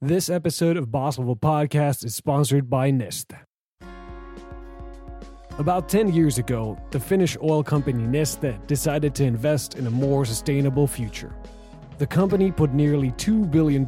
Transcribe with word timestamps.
This 0.00 0.30
episode 0.30 0.76
of 0.76 0.92
Boss 0.92 1.18
Level 1.18 1.34
Podcast 1.34 2.04
is 2.04 2.14
sponsored 2.14 2.70
by 2.70 2.92
Neste. 2.92 3.36
About 5.58 5.88
10 5.88 6.12
years 6.12 6.38
ago, 6.38 6.78
the 6.92 7.00
Finnish 7.00 7.36
oil 7.42 7.64
company 7.64 8.04
Neste 8.04 8.64
decided 8.68 9.12
to 9.16 9.24
invest 9.24 9.74
in 9.74 9.88
a 9.88 9.90
more 9.90 10.24
sustainable 10.24 10.86
future. 10.86 11.34
The 11.98 12.06
company 12.06 12.52
put 12.52 12.72
nearly 12.72 13.10
$2 13.10 13.50
billion 13.50 13.82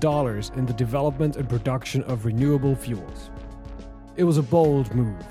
in 0.58 0.66
the 0.66 0.74
development 0.76 1.36
and 1.36 1.48
production 1.48 2.02
of 2.02 2.24
renewable 2.24 2.74
fuels. 2.74 3.30
It 4.16 4.24
was 4.24 4.36
a 4.36 4.42
bold 4.42 4.92
move. 4.92 5.24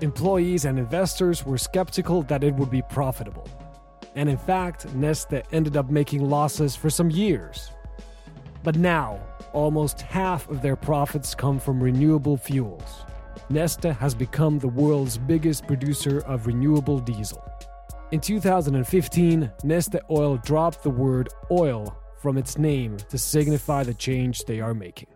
Employees 0.00 0.64
and 0.64 0.80
investors 0.80 1.46
were 1.46 1.58
skeptical 1.58 2.22
that 2.22 2.42
it 2.42 2.56
would 2.56 2.72
be 2.72 2.82
profitable. 2.82 3.46
And 4.16 4.28
in 4.28 4.36
fact, 4.36 4.88
Neste 4.96 5.44
ended 5.52 5.76
up 5.76 5.90
making 5.90 6.28
losses 6.28 6.74
for 6.74 6.90
some 6.90 7.08
years. 7.08 7.70
But 8.64 8.76
now, 8.76 9.20
almost 9.52 10.00
half 10.00 10.48
of 10.48 10.62
their 10.62 10.74
profits 10.74 11.34
come 11.34 11.60
from 11.60 11.82
renewable 11.82 12.38
fuels. 12.38 13.04
Neste 13.50 13.94
has 13.98 14.14
become 14.14 14.58
the 14.58 14.68
world's 14.68 15.18
biggest 15.18 15.66
producer 15.66 16.20
of 16.20 16.46
renewable 16.46 16.98
diesel. 16.98 17.44
In 18.10 18.20
2015, 18.20 19.52
Neste 19.64 20.00
Oil 20.10 20.38
dropped 20.38 20.82
the 20.82 20.88
word 20.88 21.28
oil 21.50 21.94
from 22.22 22.38
its 22.38 22.56
name 22.56 22.96
to 23.10 23.18
signify 23.18 23.82
the 23.84 23.92
change 23.92 24.44
they 24.44 24.60
are 24.60 24.72
making. 24.72 25.08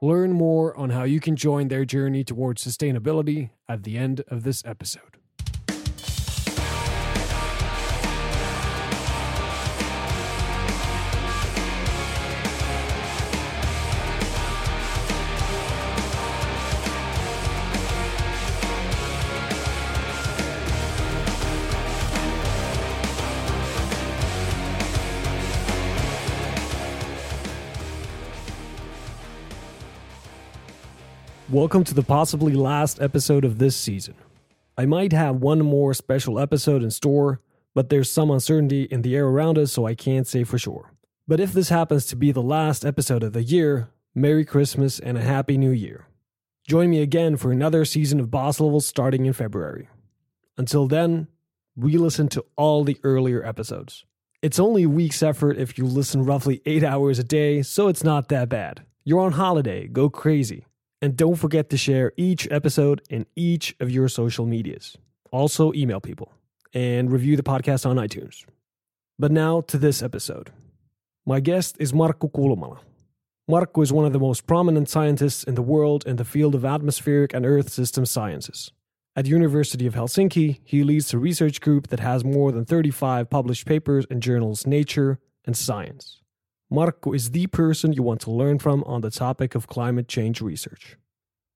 Learn 0.00 0.32
more 0.32 0.76
on 0.76 0.90
how 0.90 1.02
you 1.02 1.18
can 1.18 1.34
join 1.34 1.66
their 1.66 1.84
journey 1.84 2.22
towards 2.22 2.64
sustainability 2.64 3.50
at 3.68 3.82
the 3.82 3.98
end 3.98 4.22
of 4.28 4.44
this 4.44 4.62
episode. 4.64 5.15
Welcome 31.56 31.84
to 31.84 31.94
the 31.94 32.02
possibly 32.02 32.52
last 32.52 33.00
episode 33.00 33.42
of 33.42 33.56
this 33.56 33.74
season. 33.74 34.12
I 34.76 34.84
might 34.84 35.12
have 35.14 35.36
one 35.36 35.60
more 35.60 35.94
special 35.94 36.38
episode 36.38 36.82
in 36.82 36.90
store, 36.90 37.40
but 37.74 37.88
there's 37.88 38.10
some 38.10 38.30
uncertainty 38.30 38.82
in 38.82 39.00
the 39.00 39.16
air 39.16 39.24
around 39.24 39.56
us, 39.56 39.72
so 39.72 39.86
I 39.86 39.94
can't 39.94 40.26
say 40.26 40.44
for 40.44 40.58
sure. 40.58 40.92
But 41.26 41.40
if 41.40 41.54
this 41.54 41.70
happens 41.70 42.04
to 42.08 42.14
be 42.14 42.30
the 42.30 42.42
last 42.42 42.84
episode 42.84 43.22
of 43.22 43.32
the 43.32 43.42
year, 43.42 43.88
Merry 44.14 44.44
Christmas 44.44 44.98
and 44.98 45.16
a 45.16 45.22
Happy 45.22 45.56
New 45.56 45.70
Year. 45.70 46.08
Join 46.68 46.90
me 46.90 47.00
again 47.00 47.38
for 47.38 47.50
another 47.50 47.86
season 47.86 48.20
of 48.20 48.30
Boss 48.30 48.60
Levels 48.60 48.86
starting 48.86 49.24
in 49.24 49.32
February. 49.32 49.88
Until 50.58 50.86
then, 50.86 51.26
re 51.74 51.96
listen 51.96 52.28
to 52.28 52.44
all 52.56 52.84
the 52.84 53.00
earlier 53.02 53.42
episodes. 53.42 54.04
It's 54.42 54.60
only 54.60 54.82
a 54.82 54.90
week's 54.90 55.22
effort 55.22 55.56
if 55.56 55.78
you 55.78 55.86
listen 55.86 56.22
roughly 56.22 56.60
8 56.66 56.84
hours 56.84 57.18
a 57.18 57.24
day, 57.24 57.62
so 57.62 57.88
it's 57.88 58.04
not 58.04 58.28
that 58.28 58.50
bad. 58.50 58.84
You're 59.04 59.20
on 59.20 59.32
holiday, 59.32 59.86
go 59.86 60.10
crazy. 60.10 60.66
And 61.02 61.16
don't 61.16 61.36
forget 61.36 61.70
to 61.70 61.76
share 61.76 62.12
each 62.16 62.48
episode 62.50 63.02
in 63.10 63.26
each 63.36 63.76
of 63.80 63.90
your 63.90 64.08
social 64.08 64.46
medias. 64.46 64.96
Also, 65.30 65.72
email 65.74 66.00
people 66.00 66.32
and 66.72 67.12
review 67.12 67.36
the 67.36 67.42
podcast 67.42 67.84
on 67.84 67.96
iTunes. 67.96 68.44
But 69.18 69.32
now 69.32 69.60
to 69.62 69.78
this 69.78 70.02
episode. 70.02 70.50
My 71.26 71.40
guest 71.40 71.76
is 71.80 71.92
Markku 71.92 72.30
Kulmala. 72.30 72.78
Markku 73.50 73.82
is 73.82 73.92
one 73.92 74.04
of 74.04 74.12
the 74.12 74.18
most 74.18 74.46
prominent 74.46 74.88
scientists 74.88 75.44
in 75.44 75.54
the 75.54 75.62
world 75.62 76.04
in 76.06 76.16
the 76.16 76.24
field 76.24 76.54
of 76.54 76.64
atmospheric 76.64 77.32
and 77.34 77.46
Earth 77.46 77.68
system 77.68 78.04
sciences. 78.06 78.72
At 79.14 79.26
University 79.26 79.86
of 79.86 79.94
Helsinki, 79.94 80.60
he 80.64 80.84
leads 80.84 81.14
a 81.14 81.18
research 81.18 81.60
group 81.60 81.88
that 81.88 82.00
has 82.00 82.24
more 82.24 82.52
than 82.52 82.64
35 82.64 83.30
published 83.30 83.66
papers 83.66 84.04
in 84.10 84.20
journals 84.20 84.66
Nature 84.66 85.18
and 85.44 85.56
Science. 85.56 86.20
Markku 86.72 87.14
is 87.14 87.30
the 87.30 87.46
person 87.46 87.92
you 87.92 88.02
want 88.02 88.20
to 88.22 88.30
learn 88.30 88.58
from 88.58 88.82
on 88.84 89.00
the 89.00 89.10
topic 89.10 89.54
of 89.54 89.68
climate 89.68 90.08
change 90.08 90.40
research. 90.40 90.96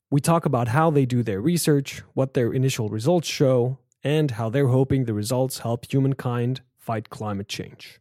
We 0.08 0.20
talk 0.20 0.44
about 0.44 0.68
how 0.68 0.90
they 0.90 1.04
do 1.04 1.24
their 1.24 1.40
research, 1.40 2.02
what 2.14 2.34
their 2.34 2.52
initial 2.52 2.88
results 2.88 3.26
show, 3.26 3.78
and 4.04 4.30
how 4.32 4.48
they're 4.50 4.68
hoping 4.68 5.04
the 5.04 5.14
results 5.14 5.58
help 5.58 5.90
humankind 5.90 6.60
fight 6.78 7.10
climate 7.10 7.48
change. 7.48 8.00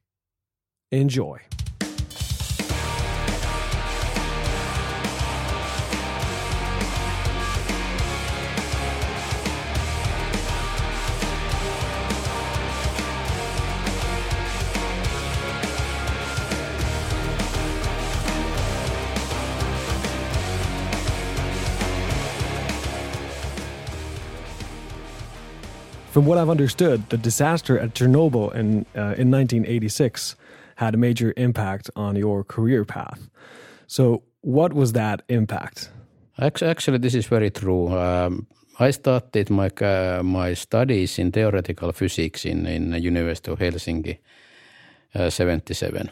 Enjoy. 0.91 1.39
From 26.19 26.25
what 26.25 26.37
I've 26.37 26.49
understood, 26.49 27.09
the 27.11 27.17
disaster 27.17 27.79
at 27.79 27.93
Chernobyl 27.93 28.53
in, 28.53 28.85
uh, 28.93 29.15
in 29.15 29.31
1986 29.31 30.35
had 30.75 30.93
a 30.93 30.97
major 30.97 31.33
impact 31.37 31.89
on 31.95 32.17
your 32.17 32.43
career 32.43 32.83
path. 32.83 33.29
So, 33.87 34.23
what 34.41 34.73
was 34.73 34.91
that 34.91 35.21
impact? 35.29 35.89
Actually, 36.37 36.97
this 36.97 37.15
is 37.15 37.25
very 37.25 37.49
true. 37.49 37.97
Um, 37.97 38.47
I 38.81 38.91
started 38.91 39.49
my 39.49 39.69
uh, 39.79 40.21
my 40.21 40.55
studies 40.55 41.19
in 41.19 41.31
theoretical 41.31 41.93
physics 41.93 42.45
in 42.45 42.65
in 42.65 42.91
the 42.91 42.99
University 42.99 43.51
of 43.51 43.59
Helsinki, 43.59 44.17
uh, 45.15 45.29
seventy 45.29 45.73
seven, 45.73 46.09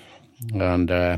and 0.53 0.89
uh, 0.89 1.17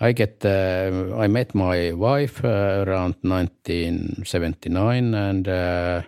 I 0.00 0.12
get 0.12 0.44
uh, 0.44 1.16
I 1.16 1.28
met 1.28 1.54
my 1.54 1.92
wife 1.92 2.44
uh, 2.44 2.84
around 2.86 3.14
nineteen 3.22 4.22
seventy 4.26 4.68
nine, 4.68 5.14
and 5.14 5.48
uh, 5.48 6.02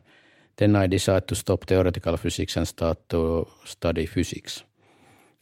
then 0.57 0.77
I 0.77 0.87
decided 0.87 1.29
to 1.29 1.35
stop 1.35 1.65
theoretical 1.67 2.17
physics 2.17 2.57
and 2.57 2.67
start 2.67 3.09
to 3.09 3.47
study 3.65 4.07
physics. 4.07 4.65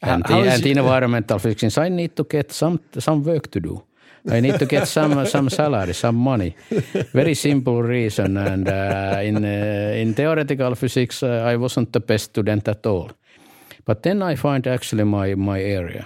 And, 0.01 0.23
the, 0.25 0.33
and 0.33 0.65
environmental 0.65 1.39
physics, 1.39 1.77
I 1.77 1.89
need 1.89 2.15
to 2.15 2.23
get 2.23 2.51
some 2.51 2.79
some 2.99 3.23
work 3.23 3.51
to 3.51 3.59
do. 3.59 3.83
I 4.29 4.41
need 4.41 4.59
to 4.59 4.65
get 4.65 4.87
some 4.87 5.25
some 5.33 5.49
salary, 5.49 5.93
some 5.93 6.15
money. 6.15 6.55
Very 7.13 7.35
simple 7.35 7.81
reason. 7.81 8.37
And 8.37 8.67
uh, 8.67 9.19
in 9.21 9.45
uh, 9.45 10.01
in 10.01 10.13
theoretical 10.13 10.75
physics, 10.75 11.23
uh, 11.23 11.53
I 11.53 11.55
wasn't 11.55 11.93
the 11.93 11.99
best 11.99 12.23
student 12.25 12.67
at 12.67 12.85
all. 12.85 13.11
But 13.85 14.03
then 14.03 14.21
I 14.21 14.35
find 14.35 14.67
actually 14.67 15.03
my 15.03 15.35
my 15.35 15.61
area, 15.61 16.05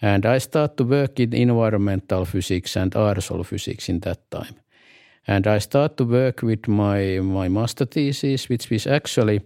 and 0.00 0.24
I 0.24 0.38
start 0.38 0.76
to 0.76 0.84
work 0.84 1.20
in 1.20 1.34
environmental 1.34 2.24
physics 2.24 2.76
and 2.76 2.92
aerosol 2.94 3.44
physics 3.44 3.88
in 3.88 4.00
that 4.00 4.30
time. 4.30 4.54
And 5.28 5.46
I 5.46 5.58
start 5.58 5.96
to 5.96 6.04
work 6.04 6.42
with 6.42 6.68
my, 6.68 7.18
my 7.20 7.48
master 7.48 7.84
thesis, 7.84 8.48
which 8.48 8.70
is 8.70 8.86
actually 8.86 9.40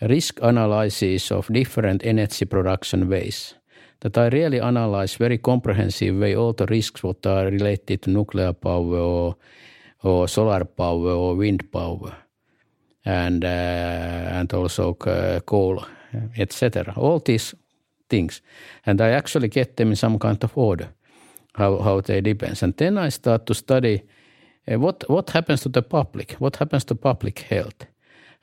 risk 0.00 0.38
analysis 0.42 1.30
of 1.32 1.48
different 1.52 2.04
energy 2.04 2.44
production 2.44 3.08
ways. 3.08 3.54
That 4.00 4.18
I 4.18 4.28
really 4.28 4.60
analyze 4.60 5.14
very 5.14 5.38
comprehensive 5.38 6.16
way 6.16 6.36
all 6.36 6.52
the 6.52 6.66
risks 6.66 7.02
what 7.02 7.26
are 7.26 7.46
related 7.46 8.02
to 8.02 8.10
nuclear 8.10 8.52
power 8.52 8.98
or, 8.98 9.36
or 10.02 10.28
solar 10.28 10.64
power 10.64 11.10
or 11.10 11.34
wind 11.34 11.72
power, 11.72 12.14
and 13.04 13.44
uh, 13.44 14.38
and 14.38 14.52
also 14.52 14.92
coal, 15.46 15.86
etc. 16.36 16.92
All 16.96 17.18
these 17.18 17.54
things, 18.10 18.42
and 18.84 19.00
I 19.00 19.10
actually 19.10 19.48
get 19.48 19.76
them 19.76 19.88
in 19.88 19.96
some 19.96 20.18
kind 20.18 20.44
of 20.44 20.58
order, 20.58 20.88
how 21.54 21.78
how 21.78 22.00
they 22.00 22.20
depends, 22.20 22.62
and 22.62 22.76
then 22.76 22.98
I 22.98 23.08
start 23.08 23.46
to 23.46 23.54
study 23.54 24.02
what 24.66 25.04
what 25.08 25.30
happens 25.30 25.62
to 25.62 25.68
the 25.68 25.82
public? 25.82 26.32
What 26.38 26.56
happens 26.56 26.84
to 26.84 26.94
public 26.94 27.40
health? 27.40 27.86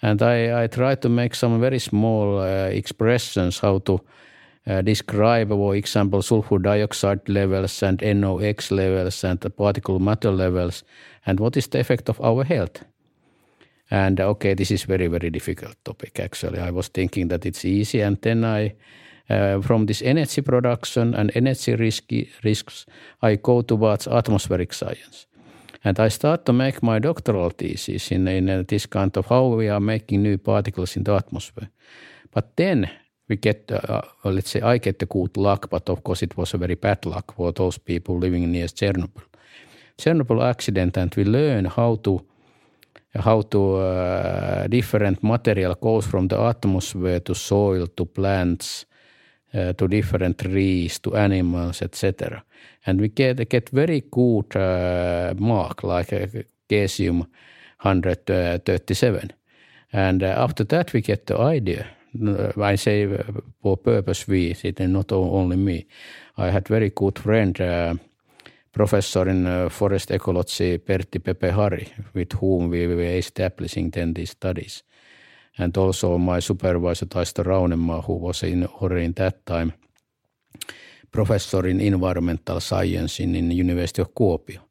And 0.02 0.22
I, 0.22 0.64
I 0.64 0.68
try 0.68 0.96
to 0.96 1.10
make 1.10 1.36
some 1.36 1.60
very 1.60 1.80
small 1.80 2.40
uh, 2.40 2.70
expressions 2.70 3.60
how 3.60 3.80
to 3.80 4.02
uh, 4.68 4.82
describe, 4.82 5.50
for 5.50 5.76
example, 5.76 6.22
sulfur 6.22 6.60
dioxide 6.60 7.28
levels 7.30 7.84
and 7.84 8.02
NOx 8.02 8.72
levels 8.72 9.24
and 9.24 9.40
the 9.40 9.50
particle 9.50 10.00
matter 10.00 10.32
levels, 10.32 10.84
and 11.26 11.40
what 11.40 11.58
is 11.58 11.68
the 11.68 11.80
effect 11.80 12.10
of 12.10 12.20
our 12.22 12.44
health. 12.44 12.84
And 13.92 14.20
okay, 14.20 14.54
this 14.54 14.72
is 14.72 14.84
very 14.84 15.08
very 15.08 15.30
difficult 15.30 15.76
topic. 15.84 16.20
Actually, 16.20 16.60
I 16.60 16.72
was 16.72 16.90
thinking 16.90 17.30
that 17.30 17.46
it's 17.46 17.66
easy, 17.66 18.02
and 18.02 18.18
then 18.22 18.44
I. 18.44 18.76
Uh, 19.30 19.62
from 19.62 19.86
this 19.86 20.02
energy 20.02 20.42
production 20.42 21.14
and 21.16 21.32
energy 21.36 21.74
risky, 21.76 22.30
risks, 22.44 22.86
I 23.22 23.38
go 23.38 23.62
towards 23.62 24.08
atmospheric 24.08 24.74
science. 24.74 25.26
And 25.84 26.00
I 26.00 26.10
start 26.10 26.46
to 26.46 26.54
make 26.54 26.84
my 26.84 27.00
doctoral 27.00 27.50
thesis 27.50 28.12
in, 28.12 28.28
in 28.28 28.66
this 28.68 28.86
kind 28.86 29.18
of 29.18 29.26
how 29.26 29.48
we 29.48 29.70
are 29.70 29.80
making 29.80 30.22
new 30.22 30.38
particles 30.38 30.96
in 30.96 31.04
the 31.04 31.16
atmosphere. 31.16 31.70
But 32.32 32.56
then 32.56 32.90
we 33.28 33.38
get, 33.38 33.72
uh, 33.72 34.02
let's 34.24 34.52
say, 34.52 34.62
I 34.62 34.78
get 34.78 35.00
the 35.00 35.06
good 35.06 35.38
luck, 35.38 35.70
but 35.70 35.90
of 35.90 36.04
course 36.04 36.22
it 36.22 36.38
was 36.38 36.54
a 36.54 36.58
very 36.58 36.76
bad 36.76 37.06
luck 37.06 37.34
for 37.36 37.52
those 37.52 37.80
people 37.80 38.20
living 38.20 38.52
near 38.52 38.68
Chernobyl. 38.68 39.24
Chernobyl 39.98 40.44
accident, 40.44 40.98
and 40.98 41.14
we 41.16 41.24
learn 41.24 41.66
how 41.66 41.96
to 42.04 42.22
how 43.14 43.42
to 43.42 43.76
uh, 43.76 44.68
different 44.68 45.22
material 45.22 45.76
goes 45.76 46.08
from 46.08 46.28
the 46.28 46.40
atmosphere 46.40 47.20
to 47.20 47.36
soil 47.36 47.88
to 47.88 48.06
plants 48.06 48.86
uh, 49.54 49.74
to 49.74 49.88
different 49.88 50.38
trees 50.38 51.00
to 51.00 51.16
animals 51.16 51.82
etc 51.82 52.44
and 52.86 53.02
we 53.02 53.08
get 53.08 53.50
get 53.50 53.70
very 53.70 54.04
good 54.12 54.56
uh, 54.56 55.34
mark 55.38 55.84
like 55.84 56.14
uh, 56.14 56.28
cesium 56.70 57.26
137 57.82 59.32
and 59.94 60.24
uh, 60.24 60.28
after 60.28 60.64
that 60.64 60.94
we 60.94 61.02
get 61.02 61.26
the 61.26 61.38
idea 61.38 61.86
uh, 62.28 62.52
I 62.62 62.76
say 62.76 63.08
for 63.62 63.78
purpose 63.78 64.28
we, 64.28 64.54
it 64.64 64.82
and 64.82 64.92
not 64.92 65.14
only 65.14 65.56
me. 65.56 65.88
I 66.38 66.50
had 66.50 66.68
very 66.68 66.90
good 66.90 67.18
friend 67.18 67.58
professor 68.72 69.28
in 69.28 69.46
uh, 69.46 69.70
forest 69.70 70.12
ecology 70.12 70.78
Pertti 70.78 71.20
Pepe-Hari, 71.20 71.88
with 72.14 72.34
whom 72.34 72.70
we 72.70 72.88
were 72.88 73.18
establishing 73.18 73.90
then 73.92 74.14
these 74.14 74.32
studies. 74.32 74.84
And 75.58 75.78
also 75.78 76.18
my 76.18 76.40
supervisor 76.40 77.06
Taisto 77.06 77.44
Raunemaa, 77.44 78.02
who 78.06 78.14
was 78.14 78.44
in 78.44 78.66
already 78.66 79.06
in 79.06 79.14
that 79.14 79.46
time 79.46 79.74
professor 81.12 81.68
in 81.68 81.82
environmental 81.82 82.60
science 82.60 83.20
in, 83.20 83.36
in 83.36 83.52
University 83.52 84.02
of 84.02 84.14
Kuopio. 84.16 84.62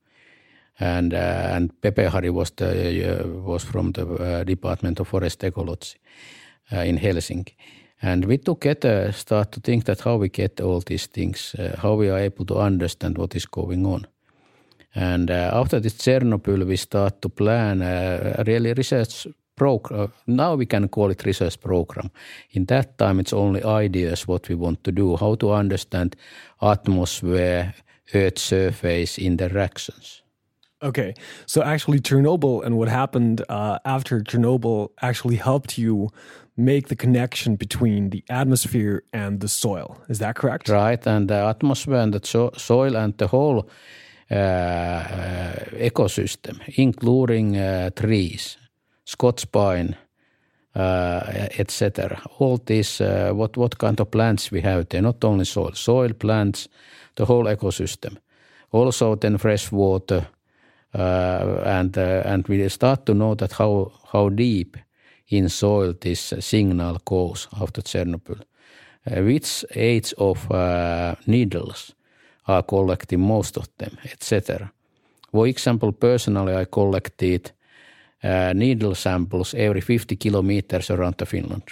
And, 0.81 1.13
uh, 1.13 1.57
and 1.57 1.71
Pepe-Hari 1.81 2.31
was, 2.31 2.53
the, 2.53 3.21
uh, 3.21 3.27
was 3.27 3.65
from 3.65 3.93
the 3.93 4.07
uh, 4.07 4.45
Department 4.45 5.01
of 5.01 5.09
Forest 5.09 5.45
Ecology 5.45 5.99
uh, 6.73 6.79
in 6.79 6.99
Helsinki. 6.99 7.55
And 8.03 8.25
we 8.25 8.39
together 8.39 9.13
start 9.13 9.53
to 9.53 9.61
think 9.61 9.85
that 9.85 10.01
how 10.01 10.17
we 10.17 10.31
get 10.31 10.59
all 10.61 10.81
these 10.81 11.07
things, 11.07 11.55
uh, 11.59 11.77
how 11.83 11.95
we 11.95 12.09
are 12.09 12.19
able 12.19 12.47
to 12.47 12.57
understand 12.57 13.19
what 13.19 13.37
is 13.37 13.45
going 13.45 13.85
on. 13.85 14.07
And 14.95 15.31
uh, 15.31 15.51
after 15.53 15.81
this 15.81 15.99
Chernobyl, 15.99 16.67
we 16.67 16.77
start 16.77 17.21
to 17.21 17.29
plan 17.29 17.81
really 18.47 18.73
research 18.73 19.27
program. 19.61 20.13
Now 20.27 20.57
we 20.57 20.67
can 20.67 20.89
call 20.89 21.11
it 21.11 21.25
research 21.27 21.61
program. 21.61 22.11
In 22.51 22.65
that 22.67 22.97
time, 22.97 23.21
it's 23.21 23.35
only 23.35 23.63
ideas 23.85 24.29
what 24.29 24.49
we 24.49 24.55
want 24.55 24.79
to 24.85 24.93
do, 24.93 25.17
how 25.17 25.37
to 25.37 25.53
understand 25.53 26.17
atmosphere, 26.61 27.75
Earth 28.15 28.39
surface 28.39 29.19
interactions. 29.19 30.23
Okay, 30.83 31.13
so 31.47 31.63
actually, 31.63 32.01
Chernobyl 32.01 32.65
and 32.65 32.75
what 32.79 32.89
happened 32.89 33.45
uh, 33.49 33.79
after 33.85 34.23
Chernobyl 34.23 34.89
actually 35.03 35.37
helped 35.37 35.77
you 35.77 36.09
make 36.57 36.89
the 36.89 36.97
connection 36.97 37.57
between 37.57 38.11
the 38.11 38.23
atmosphere 38.31 39.03
and 39.13 39.41
the 39.41 39.49
soil. 39.49 39.89
Is 40.09 40.19
that 40.19 40.35
correct? 40.37 40.69
Right, 40.69 41.07
and 41.07 41.29
the 41.29 41.41
atmosphere 41.55 42.01
and 42.05 42.13
the 42.15 42.21
so- 42.25 42.55
soil 42.57 42.97
and 42.97 43.13
the 43.19 43.27
whole 43.27 43.69
uh, 44.31 44.35
uh, 44.35 45.55
ecosystem, 45.91 46.61
including 46.77 47.57
uh, 47.57 47.91
trees, 47.91 48.57
Scots 49.11 49.45
pine, 49.45 49.97
uh, 50.77 51.49
etc. 51.59 52.21
All 52.39 52.59
these, 52.65 53.01
uh, 53.01 53.33
what 53.35 53.57
what 53.57 53.79
kind 53.79 54.01
of 54.01 54.11
plants 54.11 54.53
we 54.53 54.61
have 54.61 54.85
there? 54.89 55.03
Not 55.03 55.25
only 55.25 55.45
soil, 55.45 55.73
soil, 55.75 56.13
plants, 56.13 56.69
the 57.17 57.25
whole 57.25 57.47
ecosystem. 57.47 58.17
Also, 58.73 59.17
then 59.17 59.39
fresh 59.39 59.73
water, 59.73 60.27
uh, 60.95 61.63
and 61.65 61.97
and 62.25 62.49
we 62.49 62.69
start 62.69 63.05
to 63.07 63.15
know 63.15 63.35
that 63.35 63.53
how 63.53 63.91
how 64.13 64.29
deep 64.29 64.77
in 65.29 65.49
soil 65.49 65.95
this 66.01 66.35
signal 66.39 66.99
goes 67.05 67.49
after 67.61 67.83
Chernobyl. 67.83 68.41
Uh, 69.07 69.23
which 69.23 69.65
age 69.75 70.15
of 70.19 70.51
uh, 70.53 71.15
needles 71.27 71.95
are 72.47 72.63
collecting 72.63 73.21
most 73.21 73.57
of 73.57 73.67
them, 73.79 73.97
etc. 74.05 74.71
For 75.33 75.49
example, 75.49 75.93
personally, 75.93 76.55
I 76.55 76.67
collected 76.67 77.53
uh, 78.23 78.53
needle 78.53 78.95
samples 78.95 79.55
every 79.55 79.81
50 79.81 80.17
kilometers 80.17 80.91
around 80.91 81.17
the 81.19 81.27
Finland. 81.27 81.63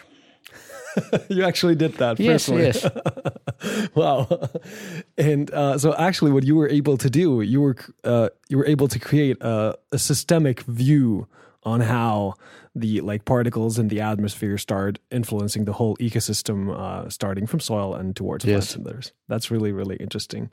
you 1.29 1.45
actually 1.45 1.75
did 1.75 1.95
that 1.95 2.19
yes, 2.19 2.49
personally. 2.49 2.65
Yes, 2.65 3.89
wow. 3.95 4.27
And 5.17 5.51
uh, 5.53 5.79
so, 5.79 5.95
actually, 5.95 6.33
what 6.33 6.45
you 6.45 6.57
were 6.57 6.69
able 6.69 6.97
to 6.97 7.11
do, 7.11 7.43
you 7.43 7.61
were 7.61 7.77
uh, 8.05 8.29
you 8.49 8.59
were 8.59 8.67
able 8.67 8.89
to 8.89 8.99
create 8.99 9.37
a, 9.41 9.77
a 9.93 9.99
systemic 9.99 10.63
view 10.63 11.27
on 11.63 11.81
how 11.81 12.35
the 12.75 13.01
like 13.01 13.25
particles 13.25 13.79
in 13.79 13.89
the 13.89 14.01
atmosphere 14.01 14.57
start 14.59 14.99
influencing 15.11 15.65
the 15.65 15.73
whole 15.73 15.97
ecosystem, 15.97 16.75
uh, 16.75 17.09
starting 17.09 17.47
from 17.47 17.61
soil 17.61 17.95
and 17.95 18.17
towards 18.17 18.45
yes. 18.45 18.53
plants 18.55 18.75
and 18.75 18.87
others. 18.87 19.13
That's 19.29 19.51
really 19.51 19.73
really 19.73 19.97
interesting. 19.97 20.51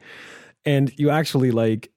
And 0.65 0.91
you 0.97 1.11
actually 1.11 1.51
like 1.51 1.91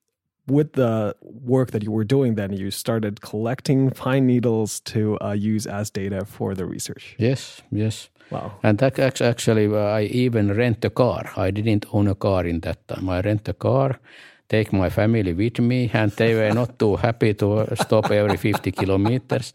with 0.51 0.73
the 0.73 1.15
work 1.23 1.71
that 1.71 1.83
you 1.83 1.91
were 1.91 2.05
doing, 2.05 2.35
then 2.35 2.53
you 2.53 2.71
started 2.71 3.21
collecting 3.21 3.91
pine 3.91 4.27
needles 4.27 4.81
to 4.81 5.19
uh, 5.21 5.33
use 5.33 5.67
as 5.67 5.91
data 5.91 6.25
for 6.25 6.55
the 6.55 6.65
research. 6.65 7.17
Yes, 7.19 7.63
yes. 7.71 8.11
Wow. 8.31 8.53
And 8.63 8.79
that 8.79 8.99
actually, 8.99 9.67
uh, 9.67 9.79
I 9.79 10.03
even 10.03 10.55
rent 10.55 10.85
a 10.85 10.91
car. 10.91 11.31
I 11.37 11.51
didn't 11.51 11.87
own 11.93 12.09
a 12.09 12.15
car 12.15 12.45
in 12.45 12.61
that 12.61 12.87
time. 12.89 13.09
I 13.09 13.21
rent 13.21 13.49
a 13.49 13.55
car 13.55 13.99
take 14.49 14.73
my 14.73 14.89
family 14.91 15.33
with 15.33 15.59
me, 15.61 15.91
and 15.93 16.11
they 16.13 16.35
were 16.35 16.55
not 16.55 16.79
too 16.79 16.97
happy 16.97 17.35
to 17.35 17.67
stop 17.77 18.11
every 18.11 18.37
50 18.37 18.73
kilometers. 18.73 19.53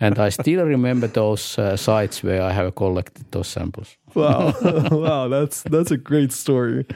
And 0.00 0.18
I 0.18 0.30
still 0.30 0.64
remember 0.64 1.06
those 1.06 1.58
uh, 1.58 1.76
sites 1.76 2.22
where 2.22 2.42
I 2.42 2.52
have 2.52 2.74
collected 2.74 3.24
those 3.30 3.48
samples. 3.48 3.96
Wow, 4.14 4.52
wow, 4.90 5.28
that's 5.28 5.62
that's 5.62 5.90
a 5.90 5.96
great 5.96 6.32
story. 6.32 6.86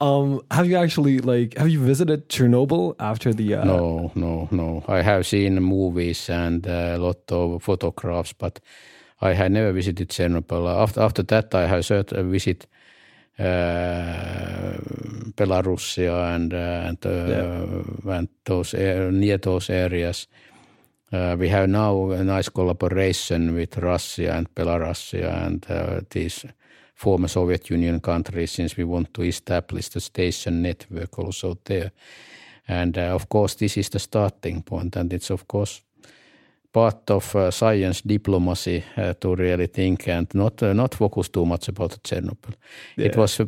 Um, 0.00 0.40
have 0.50 0.66
you 0.66 0.76
actually 0.76 1.18
like 1.20 1.56
have 1.58 1.68
you 1.68 1.80
visited 1.80 2.28
Chernobyl 2.28 2.94
after 2.98 3.32
the? 3.32 3.54
Uh... 3.54 3.64
No, 3.64 4.12
no, 4.14 4.48
no. 4.50 4.82
I 4.88 5.02
have 5.02 5.26
seen 5.26 5.62
movies 5.62 6.30
and 6.30 6.66
uh, 6.66 6.96
a 6.96 6.98
lot 6.98 7.30
of 7.30 7.62
photographs, 7.62 8.32
but 8.32 8.60
I 9.20 9.34
had 9.34 9.52
never 9.52 9.72
visited 9.72 10.08
Chernobyl. 10.08 10.66
After 10.66 11.00
after 11.00 11.22
that, 11.24 11.54
I 11.54 11.66
have 11.66 11.84
certain 11.84 12.30
visit 12.30 12.64
uh, 12.64 12.79
Belarusia 15.36 16.34
and 16.34 16.52
uh, 16.52 16.88
and, 16.88 16.98
yeah. 17.04 18.16
and 18.16 18.28
those 18.44 18.74
near 18.74 19.38
those 19.38 19.70
areas. 19.70 20.28
We 21.12 21.48
have 21.48 21.68
now 21.68 22.10
a 22.10 22.22
nice 22.22 22.50
collaboration 22.50 23.54
with 23.54 23.78
Russia 23.78 24.36
and 24.36 24.54
Belarus 24.54 25.14
and 25.14 25.66
these 26.10 26.46
former 26.94 27.28
Soviet 27.28 27.70
Union 27.70 28.00
countries 28.00 28.52
since 28.52 28.76
we 28.76 28.84
want 28.84 29.14
to 29.14 29.22
establish 29.22 29.88
the 29.88 30.00
station 30.00 30.62
network 30.62 31.18
also 31.18 31.58
there. 31.64 31.90
And 32.68 32.98
uh, 32.98 33.14
of 33.14 33.28
course, 33.28 33.56
this 33.56 33.76
is 33.76 33.88
the 33.88 33.98
starting 33.98 34.62
point, 34.62 34.96
and 34.96 35.12
it's 35.12 35.30
of 35.30 35.48
course 35.48 35.82
part 36.72 37.10
of 37.10 37.34
uh, 37.34 37.50
science 37.50 38.02
diplomacy 38.02 38.84
uh, 38.96 39.14
to 39.20 39.34
really 39.34 39.66
think 39.66 40.08
and 40.08 40.26
not 40.34 40.62
uh, 40.62 40.72
not 40.72 40.94
focus 40.94 41.28
too 41.28 41.46
much 41.46 41.68
about 41.68 42.02
Chernobyl. 42.02 42.54
Yeah. 42.96 43.06
It 43.06 43.16
was 43.16 43.40
a 43.40 43.46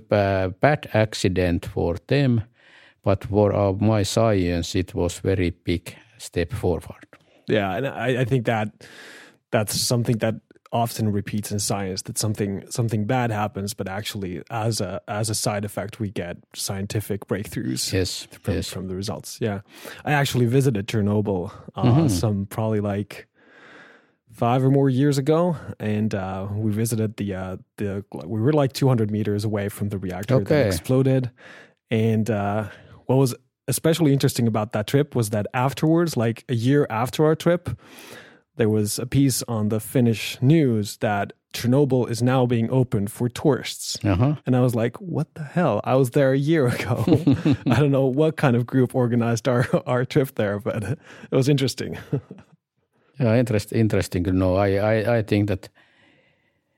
bad 0.61 0.89
accident 0.93 1.67
for 1.67 1.97
them, 2.07 2.43
but 3.05 3.25
for 3.25 3.53
our, 3.53 3.75
my 3.75 4.05
science, 4.05 4.75
it 4.75 4.95
was 4.95 5.21
very 5.21 5.51
big 5.51 5.97
step 6.19 6.53
forward. 6.53 7.07
Yeah, 7.49 7.77
and 7.77 7.87
I, 7.87 8.21
I 8.21 8.25
think 8.25 8.47
that 8.47 8.69
that's 9.51 9.81
something 9.81 10.19
that 10.19 10.35
often 10.73 11.13
repeats 11.13 11.53
in 11.53 11.59
science 11.59 12.03
that 12.03 12.17
something 12.19 12.65
something 12.71 13.05
bad 13.05 13.31
happens, 13.31 13.75
but 13.75 13.89
actually 13.89 14.43
as 14.51 14.81
a 14.81 15.01
as 15.07 15.29
a 15.29 15.35
side 15.35 15.65
effect 15.65 16.01
we 16.01 16.11
get 16.11 16.39
scientific 16.55 17.27
breakthroughs. 17.27 17.93
Yes, 17.93 18.27
from, 18.43 18.55
yes. 18.55 18.69
from 18.69 18.89
the 18.89 18.95
results. 18.95 19.39
Yeah, 19.41 19.61
I 20.05 20.13
actually 20.13 20.47
visited 20.47 20.87
Chernobyl 20.87 21.53
uh, 21.75 21.83
mm-hmm. 21.83 22.09
some 22.09 22.47
probably 22.47 22.81
like 22.81 23.27
five 24.33 24.65
or 24.65 24.71
more 24.71 24.89
years 24.89 25.19
ago, 25.19 25.57
and 25.79 26.15
uh, 26.15 26.49
we 26.51 26.73
visited 26.73 27.17
the 27.19 27.35
uh, 27.35 27.57
the 27.77 28.05
we 28.25 28.41
were 28.41 28.53
like 28.53 28.73
200 28.73 29.11
meters 29.11 29.45
away 29.45 29.69
from 29.69 29.91
the 29.91 29.99
reactor 29.99 30.37
okay. 30.37 30.45
that 30.45 30.67
exploded, 30.69 31.31
and 31.91 32.31
uh, 32.31 32.69
what 33.07 33.17
was 33.17 33.35
especially 33.69 34.13
interesting 34.13 34.49
about 34.49 34.73
that 34.73 34.87
trip 34.87 35.15
was 35.15 35.31
that 35.31 35.47
afterwards, 35.55 36.17
like 36.17 36.45
a 36.49 36.55
year 36.55 36.87
after 36.91 37.25
our 37.25 37.37
trip 37.37 37.71
there 38.57 38.69
was 38.69 38.99
a 38.99 39.07
piece 39.07 39.43
on 39.49 39.69
the 39.69 39.81
Finnish 39.81 40.39
news 40.41 40.99
that 40.99 41.33
Chernobyl 41.53 42.11
is 42.11 42.23
now 42.23 42.47
being 42.47 42.71
opened 42.71 43.11
for 43.11 43.29
tourists. 43.29 43.99
Uh-huh. 44.05 44.37
And 44.47 44.57
I 44.57 44.61
was 44.61 44.75
like, 44.75 44.97
what 45.01 45.35
the 45.35 45.43
hell? 45.43 45.81
I 45.85 45.95
was 45.97 46.11
there 46.11 46.33
a 46.33 46.39
year 46.39 46.67
ago. 46.67 47.05
I 47.67 47.81
don't 47.81 47.91
know 47.91 48.07
what 48.07 48.37
kind 48.37 48.57
of 48.57 48.67
group 48.67 48.95
organized 48.95 49.49
our, 49.49 49.67
our 49.87 50.05
trip 50.05 50.35
there, 50.35 50.59
but 50.59 50.83
it 50.85 50.99
was 51.31 51.49
interesting. 51.49 51.99
yeah, 53.19 53.37
interest, 53.37 53.73
interesting 53.73 54.25
to 54.25 54.33
know. 54.33 54.57
I, 54.57 54.77
I, 54.77 55.17
I 55.19 55.23
think 55.23 55.49
that, 55.49 55.69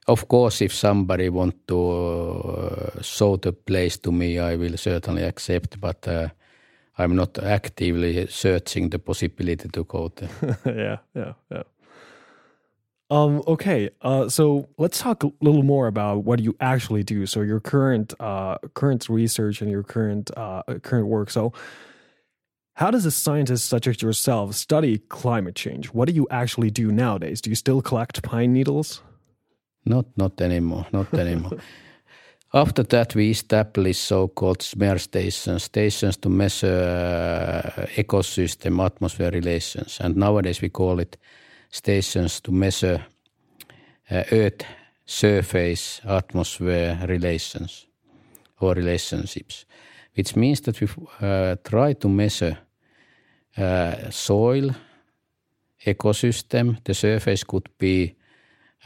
of 0.07 0.29
course, 0.29 0.61
if 0.61 0.75
somebody 0.75 1.29
want 1.29 1.67
to 1.69 1.91
uh, 1.91 3.03
show 3.03 3.37
the 3.37 3.53
place 3.53 3.97
to 3.99 4.13
me, 4.13 4.39
I 4.39 4.57
will 4.57 4.77
certainly 4.77 5.23
accept. 5.23 5.81
But 5.81 6.07
uh, 6.07 6.29
I'm 6.97 7.17
not 7.17 7.39
actively 7.43 8.27
searching 8.29 8.91
the 8.91 8.99
possibility 8.99 9.69
to 9.69 9.85
go 9.85 10.13
there. 10.15 10.59
yeah, 10.67 10.99
yeah, 11.15 11.33
yeah. 11.51 11.63
Um, 13.11 13.43
okay, 13.47 13.91
uh, 14.03 14.29
so 14.29 14.69
let's 14.79 14.99
talk 14.99 15.25
a 15.25 15.31
little 15.41 15.63
more 15.63 15.87
about 15.87 16.25
what 16.25 16.41
you 16.41 16.57
actually 16.61 17.03
do. 17.03 17.27
So 17.27 17.43
your 17.43 17.61
current 17.61 18.15
uh, 18.19 18.59
current 18.75 19.09
research 19.09 19.61
and 19.61 19.71
your 19.71 19.83
current 19.83 20.31
uh, 20.37 20.63
current 20.83 21.09
work. 21.09 21.31
So 21.31 21.53
how 22.75 22.91
does 22.91 23.05
a 23.05 23.11
scientist 23.11 23.67
such 23.67 23.87
as 23.87 24.03
yourself 24.03 24.55
study 24.55 24.99
climate 24.99 25.55
change? 25.55 25.89
What 25.89 26.09
do 26.09 26.15
you 26.15 26.27
actually 26.31 26.71
do 26.71 26.91
nowadays? 26.91 27.41
Do 27.41 27.51
you 27.51 27.57
still 27.57 27.83
collect 27.83 28.23
pine 28.23 28.53
needles? 28.53 29.03
Not 29.85 30.07
not 30.17 30.41
anymore. 30.41 30.87
Not 30.93 31.13
anymore. 31.15 31.59
After 32.55 32.85
that, 32.85 33.17
we 33.17 33.31
established 33.31 34.03
so-called 34.03 34.63
SMEAR 34.63 34.99
stations, 34.99 35.65
stations 35.65 36.17
to 36.19 36.29
measure 36.29 37.73
uh, 37.77 37.87
ecosystem 37.97 38.81
atmosphere 38.81 39.33
relations, 39.33 39.99
and 40.01 40.17
nowadays 40.17 40.63
we 40.63 40.69
call 40.69 41.01
it 41.01 41.17
stations 41.71 42.41
to 42.43 42.53
measure 42.53 43.05
uh, 44.09 44.23
Earth 44.31 44.65
surface 45.05 46.01
atmosphere 46.05 46.97
relations 47.09 47.89
or 48.61 48.75
relationships, 48.75 49.67
which 50.17 50.37
means 50.37 50.61
that 50.61 50.81
we 50.81 50.87
uh, 51.21 51.57
try 51.65 51.95
to 51.95 52.09
measure 52.09 52.57
uh, 53.59 54.11
soil, 54.11 54.71
ecosystem. 55.85 56.77
The 56.85 56.95
surface 56.95 57.43
could 57.43 57.69
be 57.79 58.15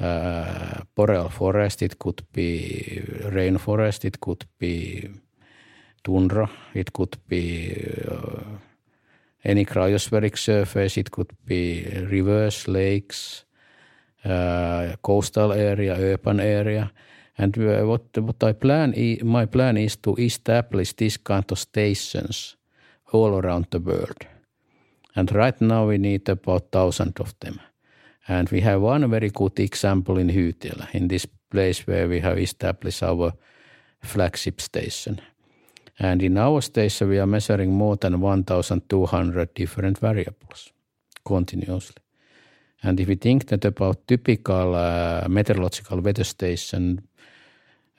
uh, 0.00 0.82
boreal 0.94 1.28
forest, 1.28 1.82
it 1.82 1.98
could 1.98 2.22
be 2.32 3.02
rainforest, 3.24 4.04
it 4.04 4.20
could 4.20 4.44
be 4.58 5.08
tundra, 6.04 6.48
it 6.74 6.92
could 6.92 7.16
be 7.28 7.74
uh, 8.10 8.58
any 9.44 9.64
cryospheric 9.64 10.36
surface, 10.36 10.96
it 10.96 11.10
could 11.10 11.32
be 11.44 11.84
rivers, 12.10 12.68
lakes, 12.68 13.44
uh, 14.24 14.96
coastal 15.02 15.52
area, 15.52 15.94
urban 15.94 16.40
area. 16.40 16.90
And 17.40 17.56
what, 17.86 18.18
what 18.18 18.42
I 18.42 18.52
plan, 18.52 18.94
my 19.22 19.46
plan 19.46 19.76
is 19.76 19.96
to 19.98 20.16
establish 20.16 20.92
these 20.92 21.16
kind 21.16 21.44
of 21.52 21.58
stations 21.58 22.56
all 23.12 23.38
around 23.38 23.66
the 23.70 23.78
world. 23.78 24.26
And 25.14 25.32
right 25.32 25.60
now 25.60 25.86
we 25.86 25.98
need 25.98 26.28
about 26.28 26.72
thousand 26.72 27.20
of 27.20 27.34
them. 27.40 27.60
And 28.28 28.48
we 28.52 28.60
have 28.60 28.82
one 28.82 29.10
very 29.10 29.30
good 29.30 29.58
example 29.58 30.18
in 30.18 30.30
Hyytiälä, 30.30 30.86
in 30.94 31.08
this 31.08 31.28
place 31.50 31.84
where 31.86 32.08
we 32.08 32.20
have 32.20 32.42
established 32.42 33.02
our 33.02 33.32
flagship 34.06 34.60
station. 34.60 35.20
And 36.00 36.22
in 36.22 36.38
our 36.38 36.60
station, 36.60 37.08
we 37.08 37.20
are 37.20 37.26
measuring 37.26 37.72
more 37.72 37.96
than 38.00 38.20
1,200 38.20 39.48
different 39.56 40.02
variables 40.02 40.74
continuously. 41.24 42.02
And 42.82 43.00
if 43.00 43.08
we 43.08 43.16
think 43.16 43.46
that 43.46 43.64
about 43.64 44.06
typical 44.06 44.74
uh, 44.74 45.28
meteorological 45.28 46.00
weather 46.00 46.24
station, 46.24 47.00